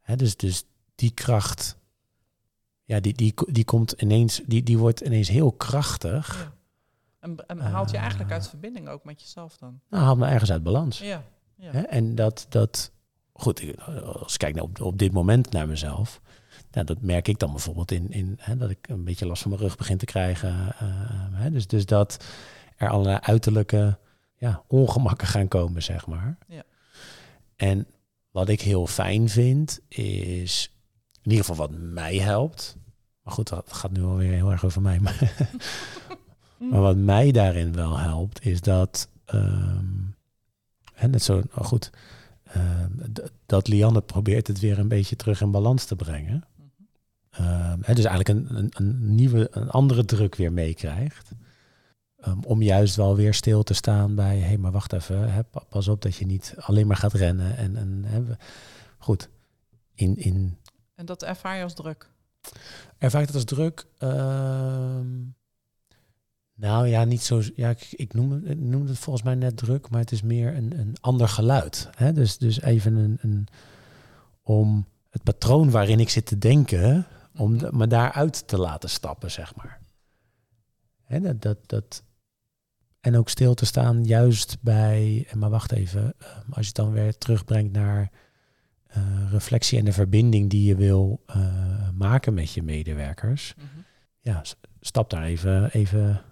[0.00, 1.76] hè, dus, dus die kracht,
[2.84, 6.38] ja, die, die, die komt ineens, die, die wordt ineens heel krachtig.
[6.38, 6.54] Ja.
[7.20, 9.80] En, en haalt je eigenlijk uit verbinding ook met jezelf dan?
[9.88, 10.98] Nou, haalt me ergens uit balans.
[10.98, 11.24] Ja.
[11.56, 11.86] Ja.
[11.86, 12.92] En dat, dat,
[13.32, 16.20] goed, als ik kijk naar op, op dit moment naar mezelf,
[16.70, 19.50] nou, dat merk ik dan bijvoorbeeld in, in hè, dat ik een beetje last van
[19.50, 20.48] mijn rug begin te krijgen.
[20.50, 20.88] Uh,
[21.32, 22.24] hè, dus, dus dat
[22.76, 23.98] er allerlei uiterlijke
[24.36, 26.38] ja, ongemakken gaan komen, zeg maar.
[26.46, 26.62] Ja.
[27.56, 27.86] En
[28.30, 30.72] wat ik heel fijn vind, is
[31.22, 32.76] in ieder geval wat mij helpt.
[33.22, 35.00] Maar goed, dat gaat nu alweer heel erg over mij.
[35.00, 35.32] Maar,
[36.70, 40.15] maar wat mij daarin wel helpt, is dat um,
[40.96, 41.90] en net zo oh goed.
[42.56, 42.84] Uh,
[43.46, 46.44] dat Lianne probeert het weer een beetje terug in balans te brengen.
[47.40, 51.30] Uh, dus eigenlijk een, een, een, nieuwe, een andere druk weer meekrijgt.
[52.26, 55.42] Um, om juist wel weer stil te staan bij, hé, hey, maar wacht even, hè,
[55.68, 57.56] pas op dat je niet alleen maar gaat rennen.
[57.56, 58.22] En, en hè,
[58.98, 59.28] goed,
[59.94, 60.58] in, in...
[60.94, 62.10] En dat ervaar je als druk?
[62.98, 63.86] Ervaar ik dat als druk?
[63.98, 65.06] Ehm,
[66.56, 67.42] nou ja, niet zo.
[67.54, 70.56] Ja, ik, ik noem, het, noem het volgens mij net druk, maar het is meer
[70.56, 71.88] een, een ander geluid.
[71.96, 72.12] Hè?
[72.12, 73.46] Dus, dus even een, een.
[74.42, 77.76] om het patroon waarin ik zit te denken, om mhm.
[77.76, 79.80] me daaruit te laten stappen, zeg maar.
[81.04, 82.02] Hè, dat, dat, dat,
[83.00, 86.92] En ook stil te staan juist bij, maar wacht even, ehm, als je het dan
[86.92, 88.10] weer terugbrengt naar
[88.96, 93.54] uh, reflectie en de verbinding die je wil uh, maken met je medewerkers.
[93.56, 93.66] Mhm.
[94.20, 94.42] Ja,
[94.80, 96.22] stap daar even, even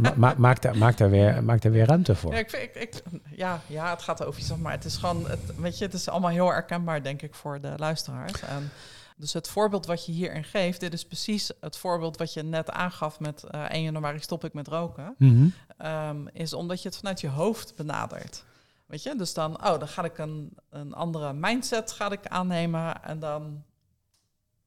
[0.00, 2.32] ma- ma- maak, daar, maak, daar weer, maak daar weer ruimte voor.
[2.32, 5.56] Ja, ik, ik, ik, ja, ja, het gaat over jezelf, maar het is gewoon, het,
[5.56, 8.40] weet je, het is allemaal heel herkenbaar, denk ik, voor de luisteraars.
[8.40, 8.70] En
[9.16, 12.70] dus het voorbeeld wat je hierin geeft, dit is precies het voorbeeld wat je net
[12.70, 15.46] aangaf met eh 1 januari stop ik met roken, Mhm.
[15.76, 18.44] ehm, is omdat je het vanuit je hoofd benadert.
[18.86, 23.02] Weet je, dus dan, oh, dan ga ik een, een andere mindset ga ik aannemen
[23.04, 23.62] en dan,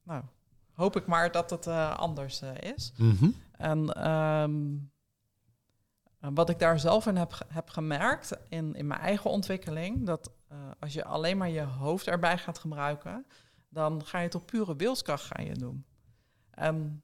[0.03, 0.21] nou,
[0.73, 2.91] hoop ik maar dat het eh, anders eh, is.
[2.97, 3.27] Mhm.
[3.59, 4.77] En ehm,
[6.35, 10.57] wat ik daar zelf in heb, heb gemerkt in, in mijn eigen ontwikkeling, dat eh,
[10.79, 13.25] als je alleen maar je hoofd erbij gaat gebruiken,
[13.69, 15.85] dan ga je het op pure wilskracht gaan je doen.
[16.51, 17.03] En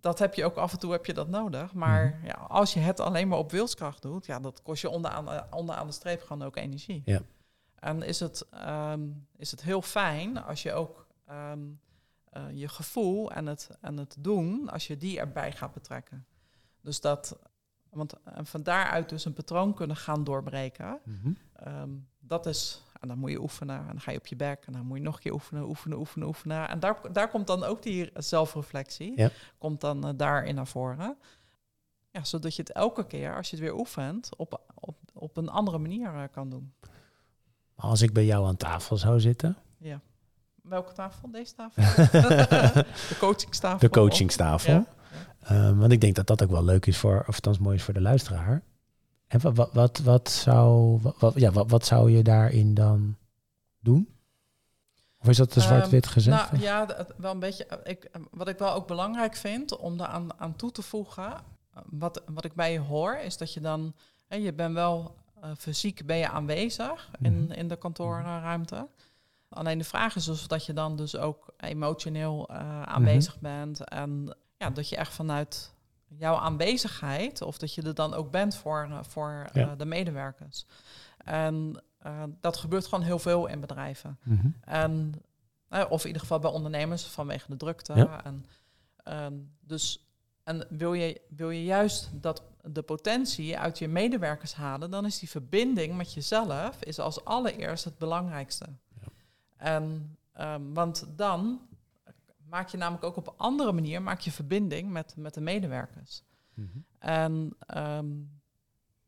[0.00, 1.74] dat heb je ook af en toe heb je dat nodig.
[1.74, 5.24] Maar ja, als je het alleen maar op wilskracht doet, ja, dat kost je onderaan,
[5.24, 7.02] de- onderaan de streep gewoon ook energie.
[7.04, 7.20] Ja.
[7.74, 11.60] En is het, ehm, is het heel fijn als je ook ehm,
[12.38, 16.26] eh, je gevoel en het, en het doen, als je die erbij gaat betrekken.
[16.80, 17.38] Dus dat,
[17.90, 20.98] want en van daaruit dus een patroon kunnen gaan doorbreken.
[21.04, 21.30] Mhm.
[21.52, 24.64] Ehm, dat is, en dan moet je oefenen, en dan ga je op je bek,
[24.66, 26.68] en dan moet je nog een keer oefenen, oefenen, oefenen, oefenen.
[26.68, 29.30] En daar, daar komt dan ook die zelfreflectie, Ja.
[29.58, 31.16] komt dan eh, daarin naar voren.
[32.10, 35.48] Ja, zodat je het elke keer, als je het weer oefent, op, op, op een
[35.48, 36.72] andere manier eh, kan doen.
[37.74, 40.00] Als ik bij jou aan tafel zou zitten, Ja.
[40.68, 41.30] Welke tafel?
[41.30, 41.82] Deze tafel?
[43.08, 43.78] de coachingstafel?
[43.78, 44.72] de coachingstafel.
[44.72, 44.86] Ja.
[45.42, 47.82] Ehm, want ik denk dat dat ook wel leuk is voor, of althans mooi is
[47.82, 48.62] voor de luisteraar.
[49.26, 53.16] En wat, wat, wat, wat zou, wat, ja, wat, wat zou je daarin dan
[53.80, 54.08] doen?
[55.20, 56.52] Of is dat te Ehm, zwart-wit gezegd?
[56.52, 57.66] Nou ja, wel een beetje.
[57.66, 60.82] eh, Ik, eh, wat ik wel ook belangrijk vind om daar aan, aan toe te
[60.82, 63.94] voegen, eh, wat, wat ik bij je hoor, is dat je dan,
[64.26, 65.14] hè, je bent wel
[65.58, 67.52] fysiek ben je aanwezig in, Mhm.
[67.52, 68.86] in de kantoorruimte.
[69.48, 74.36] Alleen de vraag is dus dat je dan dus ook emotioneel eh, aanwezig bent en
[74.56, 75.74] ja, dat je echt vanuit
[76.06, 80.66] jouw aanwezigheid, of dat je er dan ook bent voor, eh, voor eh, de medewerkers.
[81.18, 81.82] En
[82.40, 84.18] dat gebeurt gewoon heel veel in bedrijven.
[84.22, 84.48] Mhm.
[84.60, 85.12] En,
[85.88, 87.94] of in ieder geval bij ondernemers vanwege de drukte.
[87.94, 88.24] Ja.
[88.24, 88.46] En,
[89.04, 90.08] ehm, dus,
[90.44, 95.18] en wil, je, wil je juist dat de potentie uit je medewerkers halen, dan is
[95.18, 98.66] die verbinding met jezelf is als allereerst het belangrijkste.
[99.58, 101.60] En, ehm, want dan
[102.48, 106.22] maak je namelijk ook op een andere manier maak je verbinding met, met de medewerkers.
[106.54, 106.78] Mhm.
[106.98, 108.08] En ehm,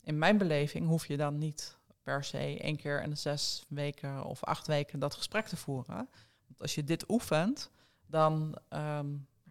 [0.01, 4.25] in mijn beleving hoef je dan niet per se één keer in de zes weken
[4.25, 6.09] of acht weken dat gesprek te voeren.
[6.47, 7.71] Want als je dit oefent,
[8.07, 9.09] dan ehm,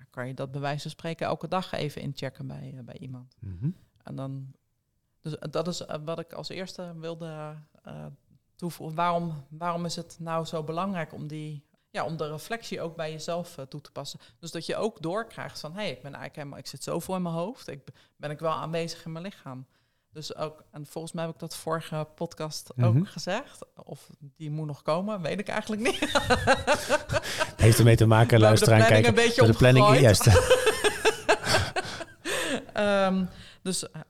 [0.10, 3.36] kan je dat bij wijze van spreken elke dag even inchecken bij, eh, bij iemand.
[3.40, 3.70] Mhm.
[4.04, 4.52] En dan,
[5.22, 8.06] dus dat is eh, wat ik als eerste wilde eh,
[8.60, 8.96] toevoegen.
[8.96, 13.12] Waarom, waarom is het nou zo belangrijk om die, ja, om de reflectie ook bij
[13.12, 14.20] jezelf eh, toe te passen?
[14.40, 17.16] Dus dat je ook doorkrijgt van, hé, hey, ik ben eigenlijk helemaal, ik zit zoveel
[17.16, 17.80] in mijn hoofd, ik
[18.18, 19.66] ben ik wel aanwezig in mijn lichaam.
[20.12, 22.88] Dus ook, en volgens mij heb ik dat vorige podcast Mhm.
[22.98, 23.60] ook gezegd.
[23.84, 26.00] Of die moet nog komen, weet ik eigenlijk niet.
[27.56, 29.22] Heeft ermee te maken, luisteraar, planning kijken.
[29.22, 30.28] een beetje de planning, juist.
[32.74, 33.26] Ehm,
[33.62, 34.02] dus eh,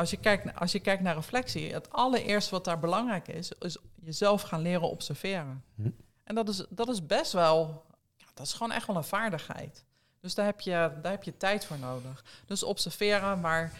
[0.00, 3.76] als je, kijkt, als je kijkt naar reflectie, het allereerste wat daar belangrijk is, is
[3.94, 5.64] jezelf gaan leren observeren.
[5.74, 5.90] Hm.
[6.24, 7.84] En dat is, dat is best wel,
[8.16, 9.84] ja, dat is gewoon echt wel een vaardigheid.
[10.20, 10.70] Dus daar heb je,
[11.02, 12.24] daar heb je tijd voor nodig.
[12.46, 13.72] Dus observeren, waar,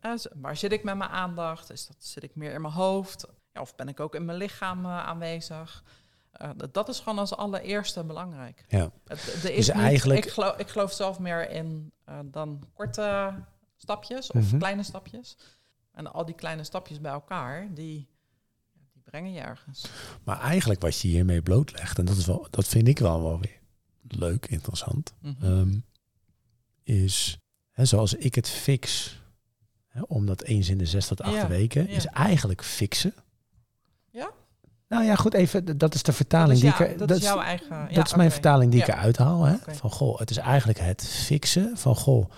[0.00, 1.70] eh, waar zit ik met mijn aandacht?
[1.70, 3.26] Is dat, zit ik meer in mijn hoofd?
[3.52, 5.84] Ja, of ben ik ook in mijn lichaam eh, aanwezig?
[6.32, 8.64] Eh, dat- is gewoon als allereerste belangrijk.
[8.68, 8.90] Ja.
[9.06, 11.92] Het, er is Dus niet- eigenlijk- ik, geloof, ik geloof zelf meer in
[12.24, 13.34] dan korte
[13.76, 14.58] stapjes of Mhm.
[14.58, 15.36] kleine stapjes.
[16.00, 18.08] En al die kleine stapjes bij elkaar, die,
[18.92, 19.84] die brengen je ergens.
[20.24, 23.40] Maar eigenlijk wat je hiermee blootlegt, en dat, is wel, dat vind ik wel, wel
[23.40, 23.58] weer
[24.08, 25.44] leuk, interessant, Mhm.
[25.44, 25.78] ehm,
[26.82, 27.38] is
[27.70, 29.16] hè, zoals ik het fix,
[29.88, 31.96] hè, om dat eens in de zes tot acht Ja, weken, ja.
[31.96, 33.14] is eigenlijk fixen.
[34.10, 34.30] Ja?
[34.88, 36.78] Nou ja, goed, even, dat is de dat vertaling die ik...
[36.80, 37.76] er- dat dat is jouw eigen...
[37.76, 39.44] ja, dat is mijn vertaling die ik eruit haal.
[39.44, 39.56] Hè?
[39.66, 42.30] Van goh, het is eigenlijk het fixen van goh,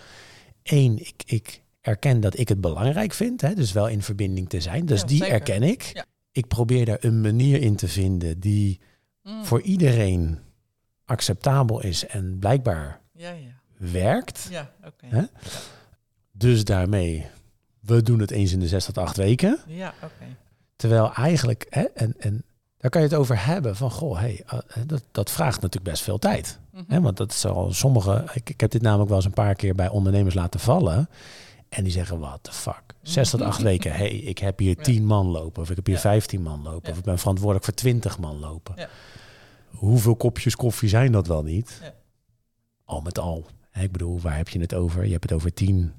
[0.62, 3.54] één, ik, ik erken dat ik het belangrijk vind, hè?
[3.54, 4.86] dus wel in verbinding te zijn.
[4.86, 5.32] Dus Ja, die zeker.
[5.34, 5.82] erken ik.
[5.82, 6.04] Ja.
[6.32, 8.80] Ik probeer daar een manier in te vinden die
[9.22, 9.44] Mm.
[9.44, 10.38] voor iedereen
[11.04, 13.32] acceptabel is en blijkbaar Ja,
[13.76, 14.46] werkt.
[14.50, 15.06] Ja, oké.
[15.06, 15.22] Hè?
[16.32, 17.26] Dus daarmee,
[17.80, 19.58] we doen het eens in de zes tot acht weken.
[19.66, 20.24] Ja, oké.
[20.76, 22.44] Terwijl eigenlijk, hè, en, en
[22.78, 26.02] daar kan je het over hebben van, goh, hey, eh, dat, dat vraagt natuurlijk best
[26.02, 26.58] veel tijd.
[26.72, 26.82] Mhm.
[26.88, 29.54] Hè, want dat is al sommige, ik, ik heb dit namelijk wel eens een paar
[29.54, 31.08] keer bij ondernemers laten vallen.
[31.72, 32.82] En die zeggen, wat the fuck?
[33.02, 33.92] Zes tot acht weken.
[33.92, 35.62] hey, ik heb hier tien man lopen.
[35.62, 36.90] Of ik heb hier vijftien man lopen.
[36.92, 38.74] Of ik ben verantwoordelijk voor twintig man lopen.
[39.70, 41.78] Hoeveel kopjes koffie zijn dat wel niet?
[41.82, 41.92] Ja.
[42.84, 43.46] Al met al.
[43.72, 45.04] Ik bedoel, waar heb je het over?
[45.04, 45.92] Je hebt het over tien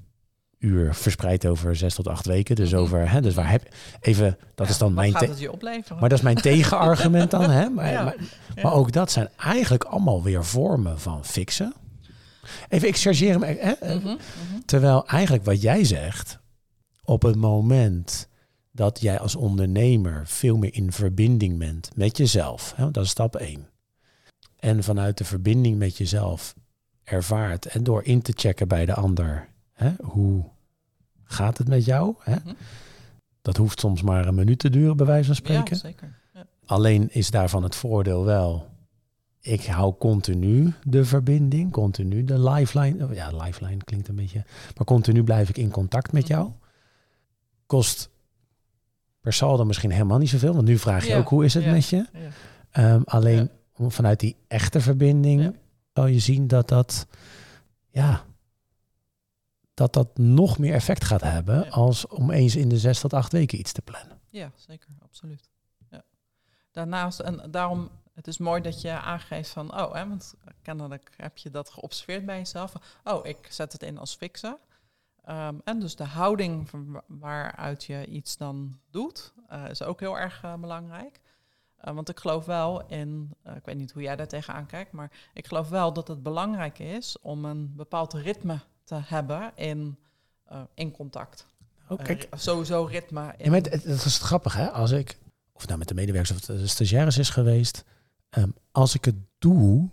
[0.58, 2.56] uur verspreid over zes tot acht weken.
[2.56, 2.80] Dus Mhm.
[2.80, 3.62] over, hè, dus waar heb
[4.00, 5.98] even, dat Ja, is dan mijn, gaat te- het je opleveren?
[6.00, 7.68] maar dat is mijn tegenargument dan, hè?
[7.68, 8.02] Maar, Ja.
[8.04, 8.16] maar,
[8.54, 8.62] Ja.
[8.62, 11.74] maar ook dat zijn eigenlijk allemaal weer vormen van fixen.
[12.68, 13.42] Even, ik chargeer hem.
[13.42, 13.96] Hè?
[13.96, 14.18] Mhm, mhm.
[14.64, 16.38] Terwijl eigenlijk wat jij zegt,
[17.04, 18.28] op het moment
[18.72, 23.36] dat jij als ondernemer veel meer in verbinding bent met jezelf, hè, dat is stap
[23.36, 23.68] één.
[24.58, 26.54] En vanuit de verbinding met jezelf
[27.04, 30.44] ervaart en door in te checken bij de ander, hè, hoe
[31.24, 32.14] gaat het met jou?
[32.18, 32.36] Hè?
[32.36, 32.54] Mhm.
[33.42, 35.74] Dat hoeft soms maar een minuut te duren, bij wijze van spreken.
[35.74, 36.18] Ja, zeker.
[36.34, 36.46] Ja.
[36.66, 38.73] Alleen is daarvan het voordeel wel.
[39.44, 43.04] Ik hou continu de verbinding, continu de lifeline.
[43.04, 44.44] oh Ja, lifeline klinkt een beetje.
[44.76, 46.50] Maar continu blijf ik in contact met jou.
[47.66, 48.10] Kost
[49.20, 50.54] per saldo misschien helemaal niet zoveel.
[50.54, 52.06] Want nu vraag je Ja, ook hoe is het ja, met je.
[52.12, 52.28] Ja.
[52.70, 55.56] Ehm, alleen vanuit die echte verbinding
[55.92, 57.06] zal je zien dat dat,
[57.90, 58.24] ja,
[59.74, 63.32] dat dat nog meer effect gaat hebben als om eens in de zes tot acht
[63.32, 64.18] weken iets te plannen.
[64.30, 65.52] Ja, zeker, absoluut.
[66.70, 71.36] Daarnaast, en daarom, het is mooi dat je aangeeft van, oh, hè, want kennelijk heb
[71.36, 72.72] je dat geobserveerd bij jezelf.
[73.04, 74.58] Oh, ik zet het in als fixen.
[75.24, 80.18] Ehm, en dus de houding van waaruit je iets dan doet, eh, is ook heel
[80.18, 81.20] erg eh, belangrijk.
[81.76, 85.10] Eh, want ik geloof wel in, ik weet niet hoe jij daar tegenaan kijkt, maar
[85.34, 89.98] ik geloof wel dat het belangrijk is om een bepaald ritme te hebben in,
[90.74, 91.46] in contact.
[91.88, 93.34] Oh, kijk, sowieso ritme.
[93.36, 94.70] In, Ja, maar het, het, het is grappig, hè?
[94.70, 95.18] Als ik,
[95.52, 97.84] of nou met de medewerkers of de stagiaires is geweest,
[98.34, 99.88] ehm, als ik het doe,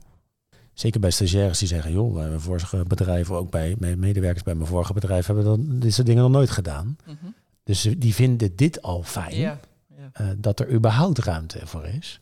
[0.73, 4.55] zeker bij stagiaires die zeggen, joh, bij mijn vorige bedrijven, ook bij mijn medewerkers bij
[4.55, 6.97] mijn vorige bedrijf, hebben dan dit soort dingen nog nooit gedaan.
[7.05, 7.15] Mhm.
[7.63, 9.59] Dus die vinden dit al fijn, Ja,
[9.97, 10.09] ja.
[10.13, 12.19] eh, dat er überhaupt ruimte voor is.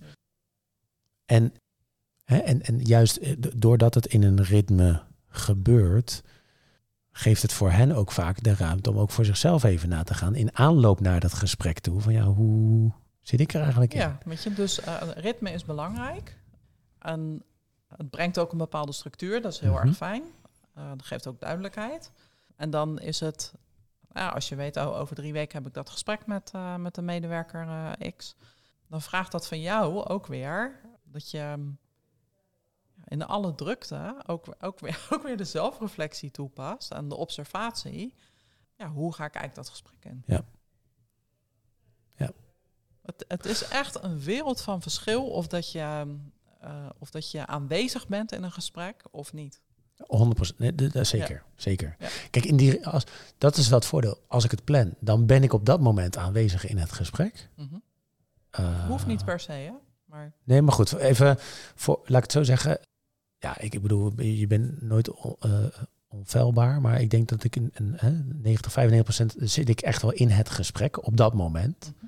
[1.26, 1.54] En,
[2.24, 6.24] hè, en, en juist eh, doordat het in een ritme gebeurt,
[7.12, 10.14] geeft het voor hen ook vaak de ruimte om ook voor zichzelf even na te
[10.14, 10.36] gaan.
[10.36, 12.02] In aanloop naar dat gesprek toe.
[12.02, 14.00] Van ja, hoe zit ik er eigenlijk in?
[14.00, 16.38] Ja, weet je, dus eh, ritme is belangrijk.
[17.00, 17.44] En
[17.88, 19.88] het brengt ook een bepaalde structuur, dat is heel Mhm.
[19.88, 20.24] erg fijn.
[20.74, 22.12] Eh, dat geeft ook duidelijkheid.
[22.56, 23.54] En dan is het,
[24.14, 26.96] ja, als je weet, oh, over drie weken heb ik dat gesprek met, eh, met
[26.96, 28.36] de medewerker X,
[28.88, 31.78] dan vraagt dat van jou ook weer dat je mm,
[33.06, 38.16] in alle drukte ook, ook, weer, ook weer de zelfreflectie toepast en de observatie.
[38.76, 40.24] Ja, hoe ga ik eigenlijk dat gesprek in?
[40.26, 40.42] Ja.
[42.16, 42.32] Ja.
[43.10, 46.16] Het, het is echt een wereld van verschil of dat je,
[46.62, 49.62] eh, of dat je aanwezig bent in een gesprek of niet.
[49.98, 50.56] 100%.
[50.58, 51.44] Nee, dat, dat zeker.
[51.56, 51.96] zeker.
[52.00, 52.08] Ja.
[52.30, 53.04] Kijk, in die, als,
[53.38, 54.18] dat is het voordeel.
[54.28, 57.50] Als ik het plan, dan ben ik op dat moment aanwezig in het gesprek.
[57.56, 57.76] Mhm.
[58.50, 59.72] Eh, Hoeft niet per se, hè?
[60.06, 61.36] Maar Nee, maar goed, even
[61.76, 62.80] voor, laat ik het zo zeggen.
[63.38, 65.52] Ja, ik, ik bedoel, je bent nooit on- eh,
[66.08, 70.02] onfeilbaar, maar ik denk dat ik een, een hè, 90, 95 procent zit ik echt
[70.02, 71.94] wel in het gesprek op dat moment.
[71.98, 72.06] Mhm.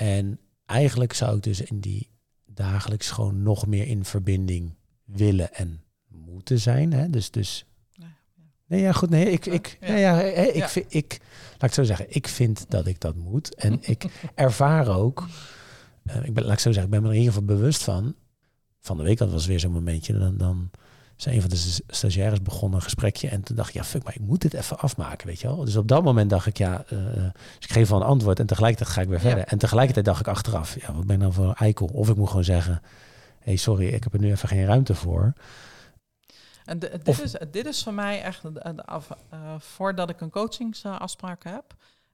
[0.00, 2.10] En eigenlijk zou ik dus in die
[2.46, 6.92] dagelijks gewoon nog meer in verbinding willen en moeten zijn.
[6.92, 7.10] Hè?
[7.10, 7.64] Dus, dus
[8.66, 9.10] Nee, ja, goed.
[9.10, 9.96] Nee, ik, ik, Ja.
[9.96, 10.20] ja.
[10.20, 13.54] ik, vind, ik, laat ik zo zeggen, ik vind dat ik dat moet.
[13.54, 15.26] En ik ervaar ook,
[16.04, 17.82] eh, ik ben, laat ik zo zeggen, ik ben me er in ieder geval bewust
[17.82, 18.14] van.
[18.78, 20.70] Van de week, dat was weer zo'n momentje, dan, dan
[21.22, 23.28] zijn een van de stagiaires begonnen een gesprekje.
[23.28, 25.64] En toen dacht ik, ja, fuck, maar ik moet dit even afmaken, weet je wel.
[25.64, 28.90] Dus op dat moment dacht ik, ja, dus ik geef wel een antwoord en tegelijkertijd
[28.94, 29.22] ga ik weer Ja.
[29.28, 29.44] verder.
[29.44, 31.86] En tegelijkertijd dacht ik achteraf, ja, wat ben ik nou voor een eikel?
[31.92, 32.82] Of ik moet gewoon zeggen,
[33.38, 35.32] hey, sorry, ik heb er nu even geen ruimte voor.
[36.64, 38.42] En de- dit, Of- is, dit is voor mij echt,
[38.86, 41.64] af, eh, voordat ik een coachingsafspraak heb,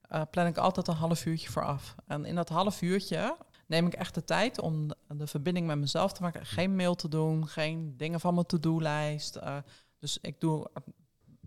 [0.08, 1.94] eh, plan ik altijd een half uurtje vooraf.
[2.06, 3.36] En in dat half uurtje
[3.66, 6.46] neem ik echt de tijd om de, verbinding met mezelf te maken.
[6.46, 9.36] Geen mail te doen, geen dingen van mijn to-do-lijst.
[9.36, 9.56] eh,
[9.98, 10.70] dus ik doe,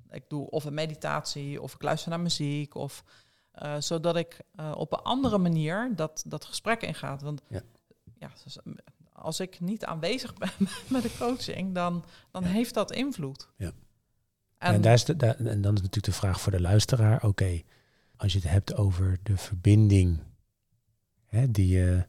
[0.09, 3.03] ik doe of een meditatie, of ik luister naar muziek, of
[3.51, 7.21] eh, zodat ik eh, op een andere manier dat, dat gesprek ingaat.
[7.21, 7.61] Want Ja.
[8.19, 8.57] ja, dus,
[9.13, 10.51] als ik niet aanwezig ben
[10.87, 13.49] met de coaching, dan, dan heeft dat invloed.
[13.57, 13.71] Ja.
[14.57, 17.23] En, En, daar is de, daar, en dan is natuurlijk de vraag voor de luisteraar.
[17.23, 17.61] Oké,
[18.15, 20.19] als je het hebt over de verbinding
[21.29, 22.03] hè, die je...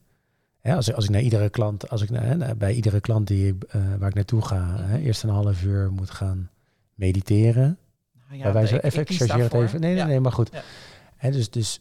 [0.61, 3.47] Hè, als, ik- als ik naar iedere klant, als ik hè, bij iedere klant die
[3.49, 6.51] ik, eh, waar ik naartoe ga, hè, eerst een half uur moet gaan
[6.95, 7.79] mediteren.
[8.29, 9.81] nou ja, wijze ik- even, ik ik het even.
[9.81, 10.07] Nee, nee, Ja.
[10.07, 10.49] nee, maar goed.
[10.53, 10.63] Ja.
[11.17, 11.81] Hè, dus, dus,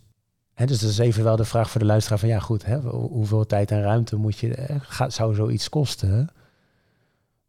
[0.54, 2.80] hè, dus dat is even wel de vraag voor de luisteraar van ja, goed, hè,
[2.80, 6.30] hoe- hoeveel tijd en ruimte moet je, hè, gaat, zou zoiets kosten?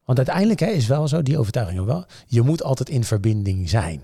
[0.05, 4.03] Want uiteindelijk hè, is wel zo die overtuiging wel, je moet altijd in verbinding zijn.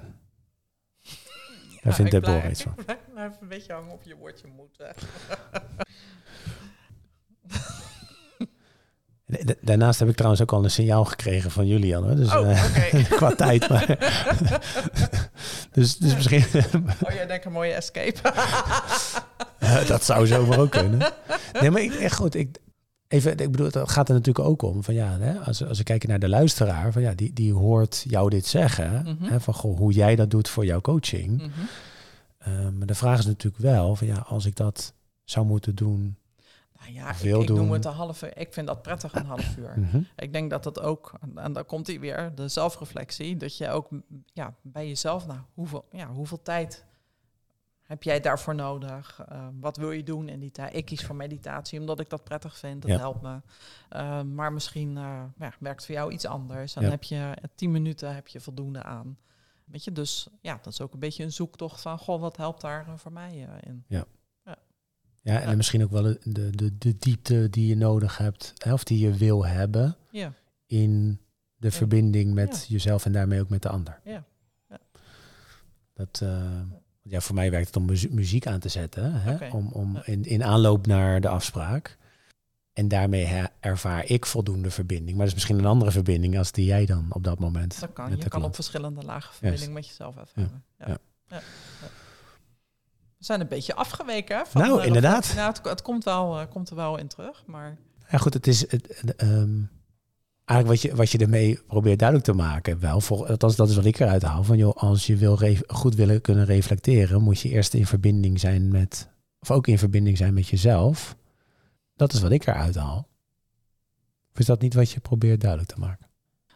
[1.86, 2.74] Daar vindt ik Deborah iets van.
[2.84, 4.86] blijf- blijf een beetje hangen op je woordje moeten.
[9.28, 12.02] Da- da- Daarnaast heb ik trouwens ook al een signaal gekregen van Julian.
[12.04, 12.16] Hoor.
[12.16, 13.68] Dus, Oh, eh, qua tijd.
[13.68, 13.86] Maar
[15.72, 16.44] dus, dus misschien...
[17.06, 18.18] Oh, jij denkt een mooie escape.
[19.86, 21.12] Dat zou zomaar ook kunnen.
[21.60, 22.34] Nee, maar ik, echt goed.
[22.34, 22.56] Ik,
[23.08, 24.82] even, ik bedoel, het gaat er natuurlijk ook om.
[24.82, 28.04] Van ja, hè, als, als we kijken naar de luisteraar, van ja, die, die hoort
[28.08, 29.02] jou dit zeggen.
[29.02, 29.32] Mhm.
[29.32, 31.36] Hè, van goh, hoe jij dat doet voor jouw coaching.
[31.36, 31.50] Mhm.
[32.38, 36.16] Eh, maar de vraag is natuurlijk wel: van ja, als ik dat zou moeten doen.
[36.78, 37.72] Nou ja, ik, ik noem doen.
[37.72, 38.38] het een half uur.
[38.38, 39.72] Ik vind dat prettig, een half uur.
[39.76, 40.00] Mhm.
[40.16, 43.88] Ik denk dat dat ook, en dan komt hij weer, de zelfreflectie, dat je ook
[44.32, 46.84] ja, bij jezelf, nou, hoeveel, ja, hoeveel tijd
[47.86, 49.20] heb jij daarvoor nodig?
[49.28, 50.74] Eh, wat wil je doen in die tijd?
[50.74, 52.96] Ik kies voor meditatie omdat ik dat prettig vind, dat Ja.
[52.98, 53.40] helpt me.
[53.88, 56.72] Eh, maar misschien eh, ja, werkt voor jou iets anders.
[56.72, 56.90] Dan Ja.
[56.90, 59.18] heb je eh, tien minuten heb je voldoende aan.
[59.64, 62.60] Weet je, dus ja, dat is ook een beetje een zoektocht van, goh, wat helpt
[62.60, 63.84] daar eh, voor mij in?
[63.88, 64.04] Ja,
[65.22, 65.46] en Ja.
[65.46, 68.98] dan misschien ook wel de, de, de diepte die je nodig hebt, hè, of die
[68.98, 70.32] je wil hebben Ja,
[70.66, 71.20] in
[71.56, 74.00] de verbinding met jezelf en daarmee ook met de ander.
[74.04, 74.24] Ja.
[74.68, 74.78] Ja.
[75.94, 76.22] Dat,
[77.08, 80.24] ja, voor mij werkt het om muzie- muziek aan te zetten, hè, om, om in,
[80.24, 81.98] in aanloop naar de afspraak.
[82.72, 85.08] En daarmee ervaar ik voldoende verbinding.
[85.16, 87.80] Maar dat is misschien een andere verbinding als die jij dan op dat moment.
[87.80, 88.16] dat kan.
[88.16, 90.64] Je kan op verschillende lagen verbinding met jezelf ervaren.
[90.78, 90.86] Ja.
[90.86, 90.98] Ja.
[91.28, 91.40] Ja.
[93.18, 94.36] We zijn een beetje afgeweken.
[94.36, 95.32] Hè, van, Nou, eh, inderdaad.
[95.34, 97.76] Nou, het, het komt, wel, eh, komt er wel in terug, maar
[98.10, 99.62] Ja, goed, het is het, het, ehm,
[100.46, 102.80] eigenlijk wat je, wat je ermee probeert duidelijk te maken.
[102.80, 104.44] Wel, voor, althans, dat is wat ik eruit haal.
[104.44, 108.68] Van joh, als je wil goed willen kunnen reflecteren, moet je eerst in verbinding zijn
[108.68, 111.16] met, of ook in verbinding zijn met jezelf.
[111.96, 113.08] Dat is wat ik eruit haal.
[114.32, 116.06] Of is dat niet wat je probeert duidelijk te maken?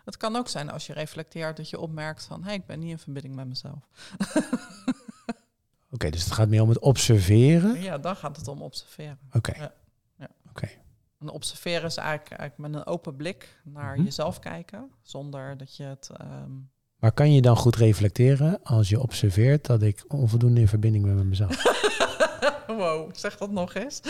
[0.04, 2.78] het kan ook zijn als je reflecteert dat je opmerkt van, hé, hey, ik ben
[2.78, 3.88] niet in verbinding met mezelf.
[5.94, 7.82] Oké, dus het gaat meer om het observeren.
[7.82, 9.18] Ja, dan gaat het om observeren.
[9.32, 9.52] Oké.
[9.56, 9.72] Ja.
[10.18, 10.28] Ja.
[10.48, 10.68] Oké.
[11.20, 14.04] En observeren is eigenlijk, eigenlijk met een open blik naar Mhm.
[14.04, 16.10] jezelf kijken, zonder dat je het...
[16.16, 16.50] ehm,
[16.98, 21.14] Maar kan je dan goed reflecteren als je observeert dat ik onvoldoende in verbinding ben
[21.14, 21.62] met mezelf?
[22.66, 24.00] wow, zeg dat nog eens.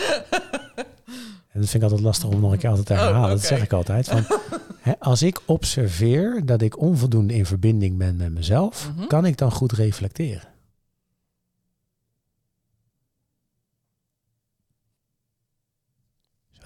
[1.51, 3.29] En dat vind ik altijd lastig om nog een keer altijd te Oh, herhalen.
[3.29, 4.07] Dat zeg ik altijd.
[4.07, 4.23] Van,
[4.79, 9.07] hè, als ik observeer dat ik onvoldoende in verbinding ben met mezelf, Mhm.
[9.07, 10.49] kan ik dan goed reflecteren?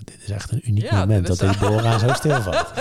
[0.05, 2.73] Dit is echt een uniek Ja, moment dat is- Deborah zo stilvalt.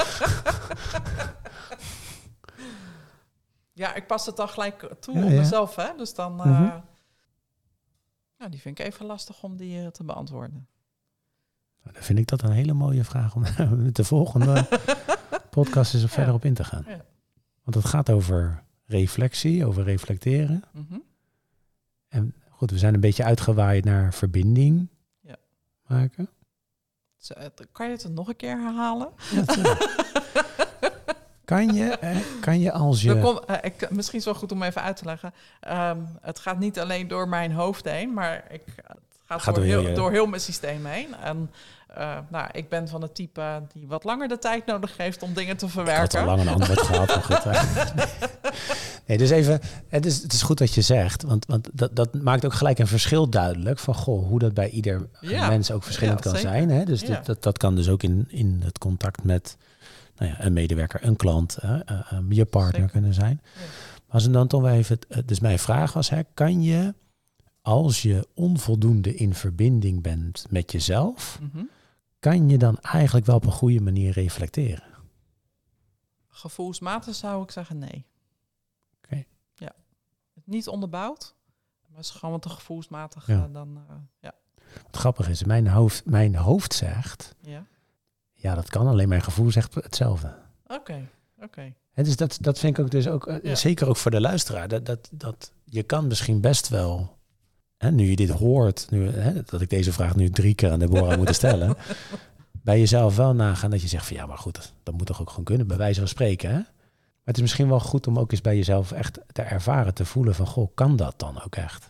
[3.72, 5.88] Ja, ik pas het dan gelijk toe Ja, op mezelf, hè.
[5.96, 6.34] Dus dan...
[6.34, 6.78] Mhm.
[8.38, 10.68] ja, die vind ik even lastig om die eh, te beantwoorden.
[11.82, 13.42] Nou, Dan vind ik dat een hele mooie vraag om
[13.92, 14.66] de volgende
[15.50, 16.84] podcast eens er verder op in te gaan.
[17.62, 20.62] Want het gaat over reflectie, over reflecteren.
[20.72, 20.98] Mhm.
[22.08, 24.88] En goed, we zijn een beetje uitgewaaid naar verbinding
[25.20, 25.37] Ja.
[25.87, 26.28] maken.
[27.72, 29.08] Kan je het nog een keer herhalen?
[31.44, 33.20] Kan je, eh, kan je als je...
[33.20, 35.34] Kom- eh, ik, misschien is het wel goed om even uit te leggen.
[35.60, 39.64] Ehm, het gaat niet alleen door mijn hoofd heen, maar ik, het gaat, Gaat door,
[39.64, 41.14] door heel, heel je- door heel mijn systeem heen.
[41.16, 41.50] En
[41.96, 45.33] eh, nou, ik ben van het type die wat langer de tijd nodig heeft om
[45.35, 46.20] dingen te Ik had verwerken.
[46.20, 47.09] al lang een antwoord gehad.
[47.09, 47.44] Maar goed,
[49.07, 52.14] nee, dus even, het is, het is goed dat je zegt, want, want dat, dat
[52.14, 55.48] maakt ook gelijk een verschil duidelijk van goh, hoe dat bij ieder Ja.
[55.48, 56.50] mens ook verschillend Ja, kan zeker.
[56.57, 56.70] zijn.
[56.70, 56.85] Hè?
[56.85, 57.07] Dus Ja.
[57.07, 59.57] dat, dat, dat kan dus ook in, in het contact met
[60.16, 62.90] nou ja, een medewerker, een klant, hè, eh, eh, je partner Zeker.
[62.90, 63.40] kunnen zijn.
[64.07, 66.94] Maar als we dan toch wel even, eh, dus mijn vraag was, hè, kan je
[67.62, 71.64] als je onvoldoende in verbinding bent met jezelf, Mhm.
[72.24, 74.84] Kan je dan eigenlijk wel op een goede manier reflecteren?
[76.28, 78.06] Gevoelsmatig zou ik zeggen nee.
[78.96, 79.24] Oké.
[79.54, 79.72] Ja.
[80.44, 81.34] Niet onderbouwd,
[81.88, 83.44] maar het is gewoon wat een gevoelsmatig Ja.
[83.44, 83.85] eh, dan...
[83.88, 84.33] eh, ja.
[84.83, 87.66] Wat grappig is, mijn hoofd, mijn hoofd zegt, ja.
[88.33, 90.37] ja, dat kan, alleen mijn gevoel zegt hetzelfde.
[90.66, 91.08] Oké,
[91.42, 91.75] oké.
[91.92, 93.54] Hè, dus dat, dat vind ik ook dus ook, eh, Ja.
[93.54, 97.13] zeker ook voor de luisteraar, dat, dat, dat je kan misschien best wel,
[97.85, 100.78] hè, nu je dit hoort, nu, hè, dat ik deze vraag nu drie keer aan
[100.78, 101.76] Deborah moet stellen,
[102.62, 105.28] bij jezelf wel nagaan dat je zegt van ja, maar goed, dat moet toch ook
[105.30, 106.50] gewoon kunnen, bij wijze van spreken.
[106.50, 106.54] Hè?
[106.56, 110.04] Maar het is misschien wel goed om ook eens bij jezelf echt te ervaren, te
[110.04, 111.87] voelen van goh, kan dat dan ook echt?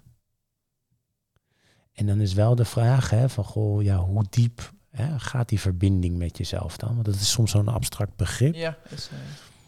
[1.93, 5.61] En dan is wel de vraag hè, van goh, ja, hoe diep hè, gaat die
[5.61, 6.93] verbinding met jezelf dan?
[6.93, 8.55] Want dat is soms zo'n abstract begrip.
[8.55, 9.09] Ja, is,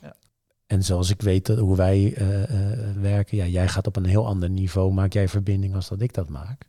[0.01, 0.09] eh,
[0.66, 2.66] En zoals ik weet dat- hoe wij eh, eh,
[3.01, 6.15] werken, ja, jij gaat op een heel ander niveau, maak jij verbinding als dat ik
[6.15, 6.67] dat maak.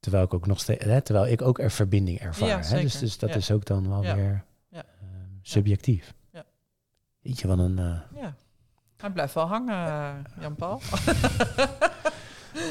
[0.00, 2.48] Terwijl ik ook nog steeds, hè, terwijl ik ook er verbinding ervaar.
[2.48, 2.80] Ja, hè?
[2.80, 3.36] Dus, dus dat Ja.
[3.36, 4.14] is ook dan wel Ja.
[4.14, 4.78] weer Ja.
[5.00, 5.06] eh,
[5.42, 6.14] subjectief.
[6.32, 6.44] Ja.
[7.20, 7.78] Weet je wat een.
[7.78, 8.34] eh, ja.
[8.96, 10.80] Hij blijft wel hangen, eh, Jan-Paul.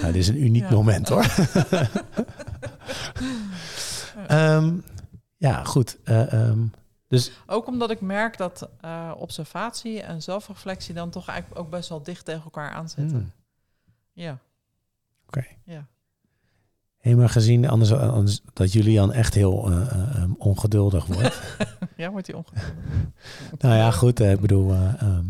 [0.01, 1.25] Nou, dit is een uniek moment hoor.
[4.27, 4.73] Ehm,
[5.37, 5.97] ja, goed.
[6.03, 6.59] eh, ehm,
[7.07, 11.89] dus Ook omdat ik merk dat eh, observatie en zelfreflectie dan toch eigenlijk ook best
[11.89, 13.17] wel dicht tegen elkaar aanzitten.
[13.17, 13.31] hmm,
[14.13, 14.37] Ja.
[15.27, 15.45] Oké.
[15.63, 15.85] Ja.
[16.97, 21.41] helemaal gezien anders, anders dat Julian echt heel eh, eh, ehm, ongeduldig wordt.
[21.97, 22.73] ja, wordt die ongeduldig.
[23.59, 24.19] nou ja, goed.
[24.19, 25.25] eh, ik bedoel, eh, ehm,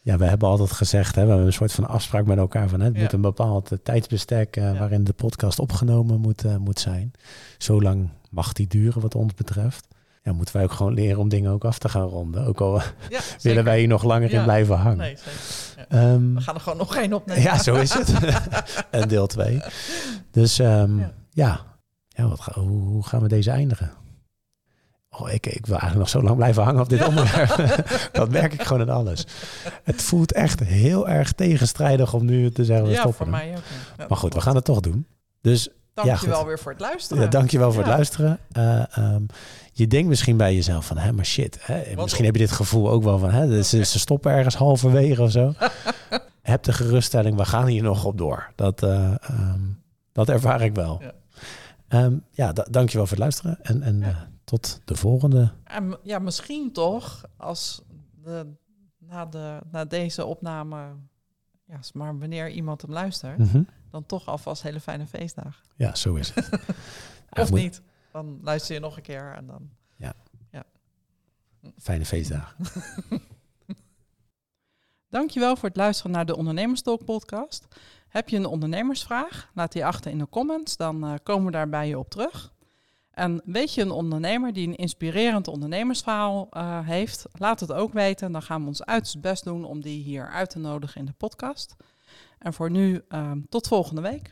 [0.00, 2.80] ja, we hebben altijd gezegd, hè, we hebben een soort van afspraak met elkaar van
[2.80, 3.02] hè, het Ja.
[3.02, 4.78] moet een bepaald eh, tijdsbestek eh, Ja.
[4.78, 7.12] waarin de podcast opgenomen moet, eh, moet zijn.
[7.58, 9.88] Zolang mag die duren wat ons betreft.
[10.22, 12.46] Ja, moeten wij ook gewoon leren om dingen ook af te gaan ronden.
[12.46, 14.42] Ook al Ja, willen wij hier nog langer in Ja.
[14.44, 14.96] blijven hangen.
[14.98, 15.86] Nee, zeker.
[15.88, 17.42] Ehm, We gaan er gewoon nog één opnemen.
[17.42, 18.12] ja, zo is het.
[18.90, 19.60] en deel 2.
[20.30, 21.12] Dus ehm, Ja.
[21.30, 21.60] ja,
[22.08, 23.90] ja wat ga- hoe, hoe gaan we deze eindigen?
[25.10, 27.06] Oh, ik, ik wil eigenlijk nog zo lang blijven hangen op dit Ja.
[27.06, 27.84] onderwerp.
[28.12, 29.26] dat merk ik gewoon in alles.
[29.84, 33.18] Het voelt echt heel erg tegenstrijdig om nu te zeggen we Ja, stoppen.
[33.26, 33.56] voor mij ook.
[33.56, 33.62] ja.
[33.98, 35.06] Ja, Maar goed, we gaan het toch doen.
[35.40, 35.68] Dus
[36.04, 37.22] Dank ja, je wel weer voor het luisteren.
[37.22, 38.38] ja, dankjewel voor het luisteren.
[38.52, 39.22] Eh, ehm,
[39.72, 41.58] je denkt misschien bij jezelf van, hè, maar shit.
[41.60, 42.32] Hè, Wat misschien op?
[42.32, 45.52] heb je dit gevoel ook wel van, hè, ze, ze stoppen ergens halverwege of zo.
[46.42, 48.52] heb de geruststelling, we gaan hier nog op door.
[48.54, 49.60] Dat, eh, ehm,
[50.12, 50.98] dat ervaar ik wel.
[51.02, 51.12] Ja.
[51.88, 53.58] Ja, ja da- dankjewel voor het luisteren.
[53.62, 55.52] En, en eh, tot de volgende.
[55.64, 57.82] En ja, misschien toch als
[58.22, 58.46] de,
[58.98, 60.76] na, de, na deze opname,
[61.66, 63.62] ja, maar wanneer iemand hem luistert, Mhm.
[63.90, 65.64] Dan toch alvast hele fijne feestdagen.
[65.76, 66.48] Ja, zo is het.
[67.32, 67.82] Ja, Of niet.
[68.12, 69.70] Dan luister je nog een keer en dan.
[71.78, 72.56] Fijne feestdagen.
[75.08, 77.66] Dankjewel voor het luisteren naar de Ondernemerstalk podcast.
[78.08, 79.50] Heb je een ondernemersvraag?
[79.54, 82.52] Laat die achter in de comments, dan eh, komen we daar bij je op terug.
[83.10, 87.26] En weet je een ondernemer die een inspirerend ondernemersverhaal eh, heeft?
[87.32, 88.32] Laat het ook weten.
[88.32, 91.12] Dan gaan we ons uiterst best doen om die hier uit te nodigen in de
[91.12, 91.76] podcast.
[92.40, 94.30] En voor nu, eh, tot volgende week.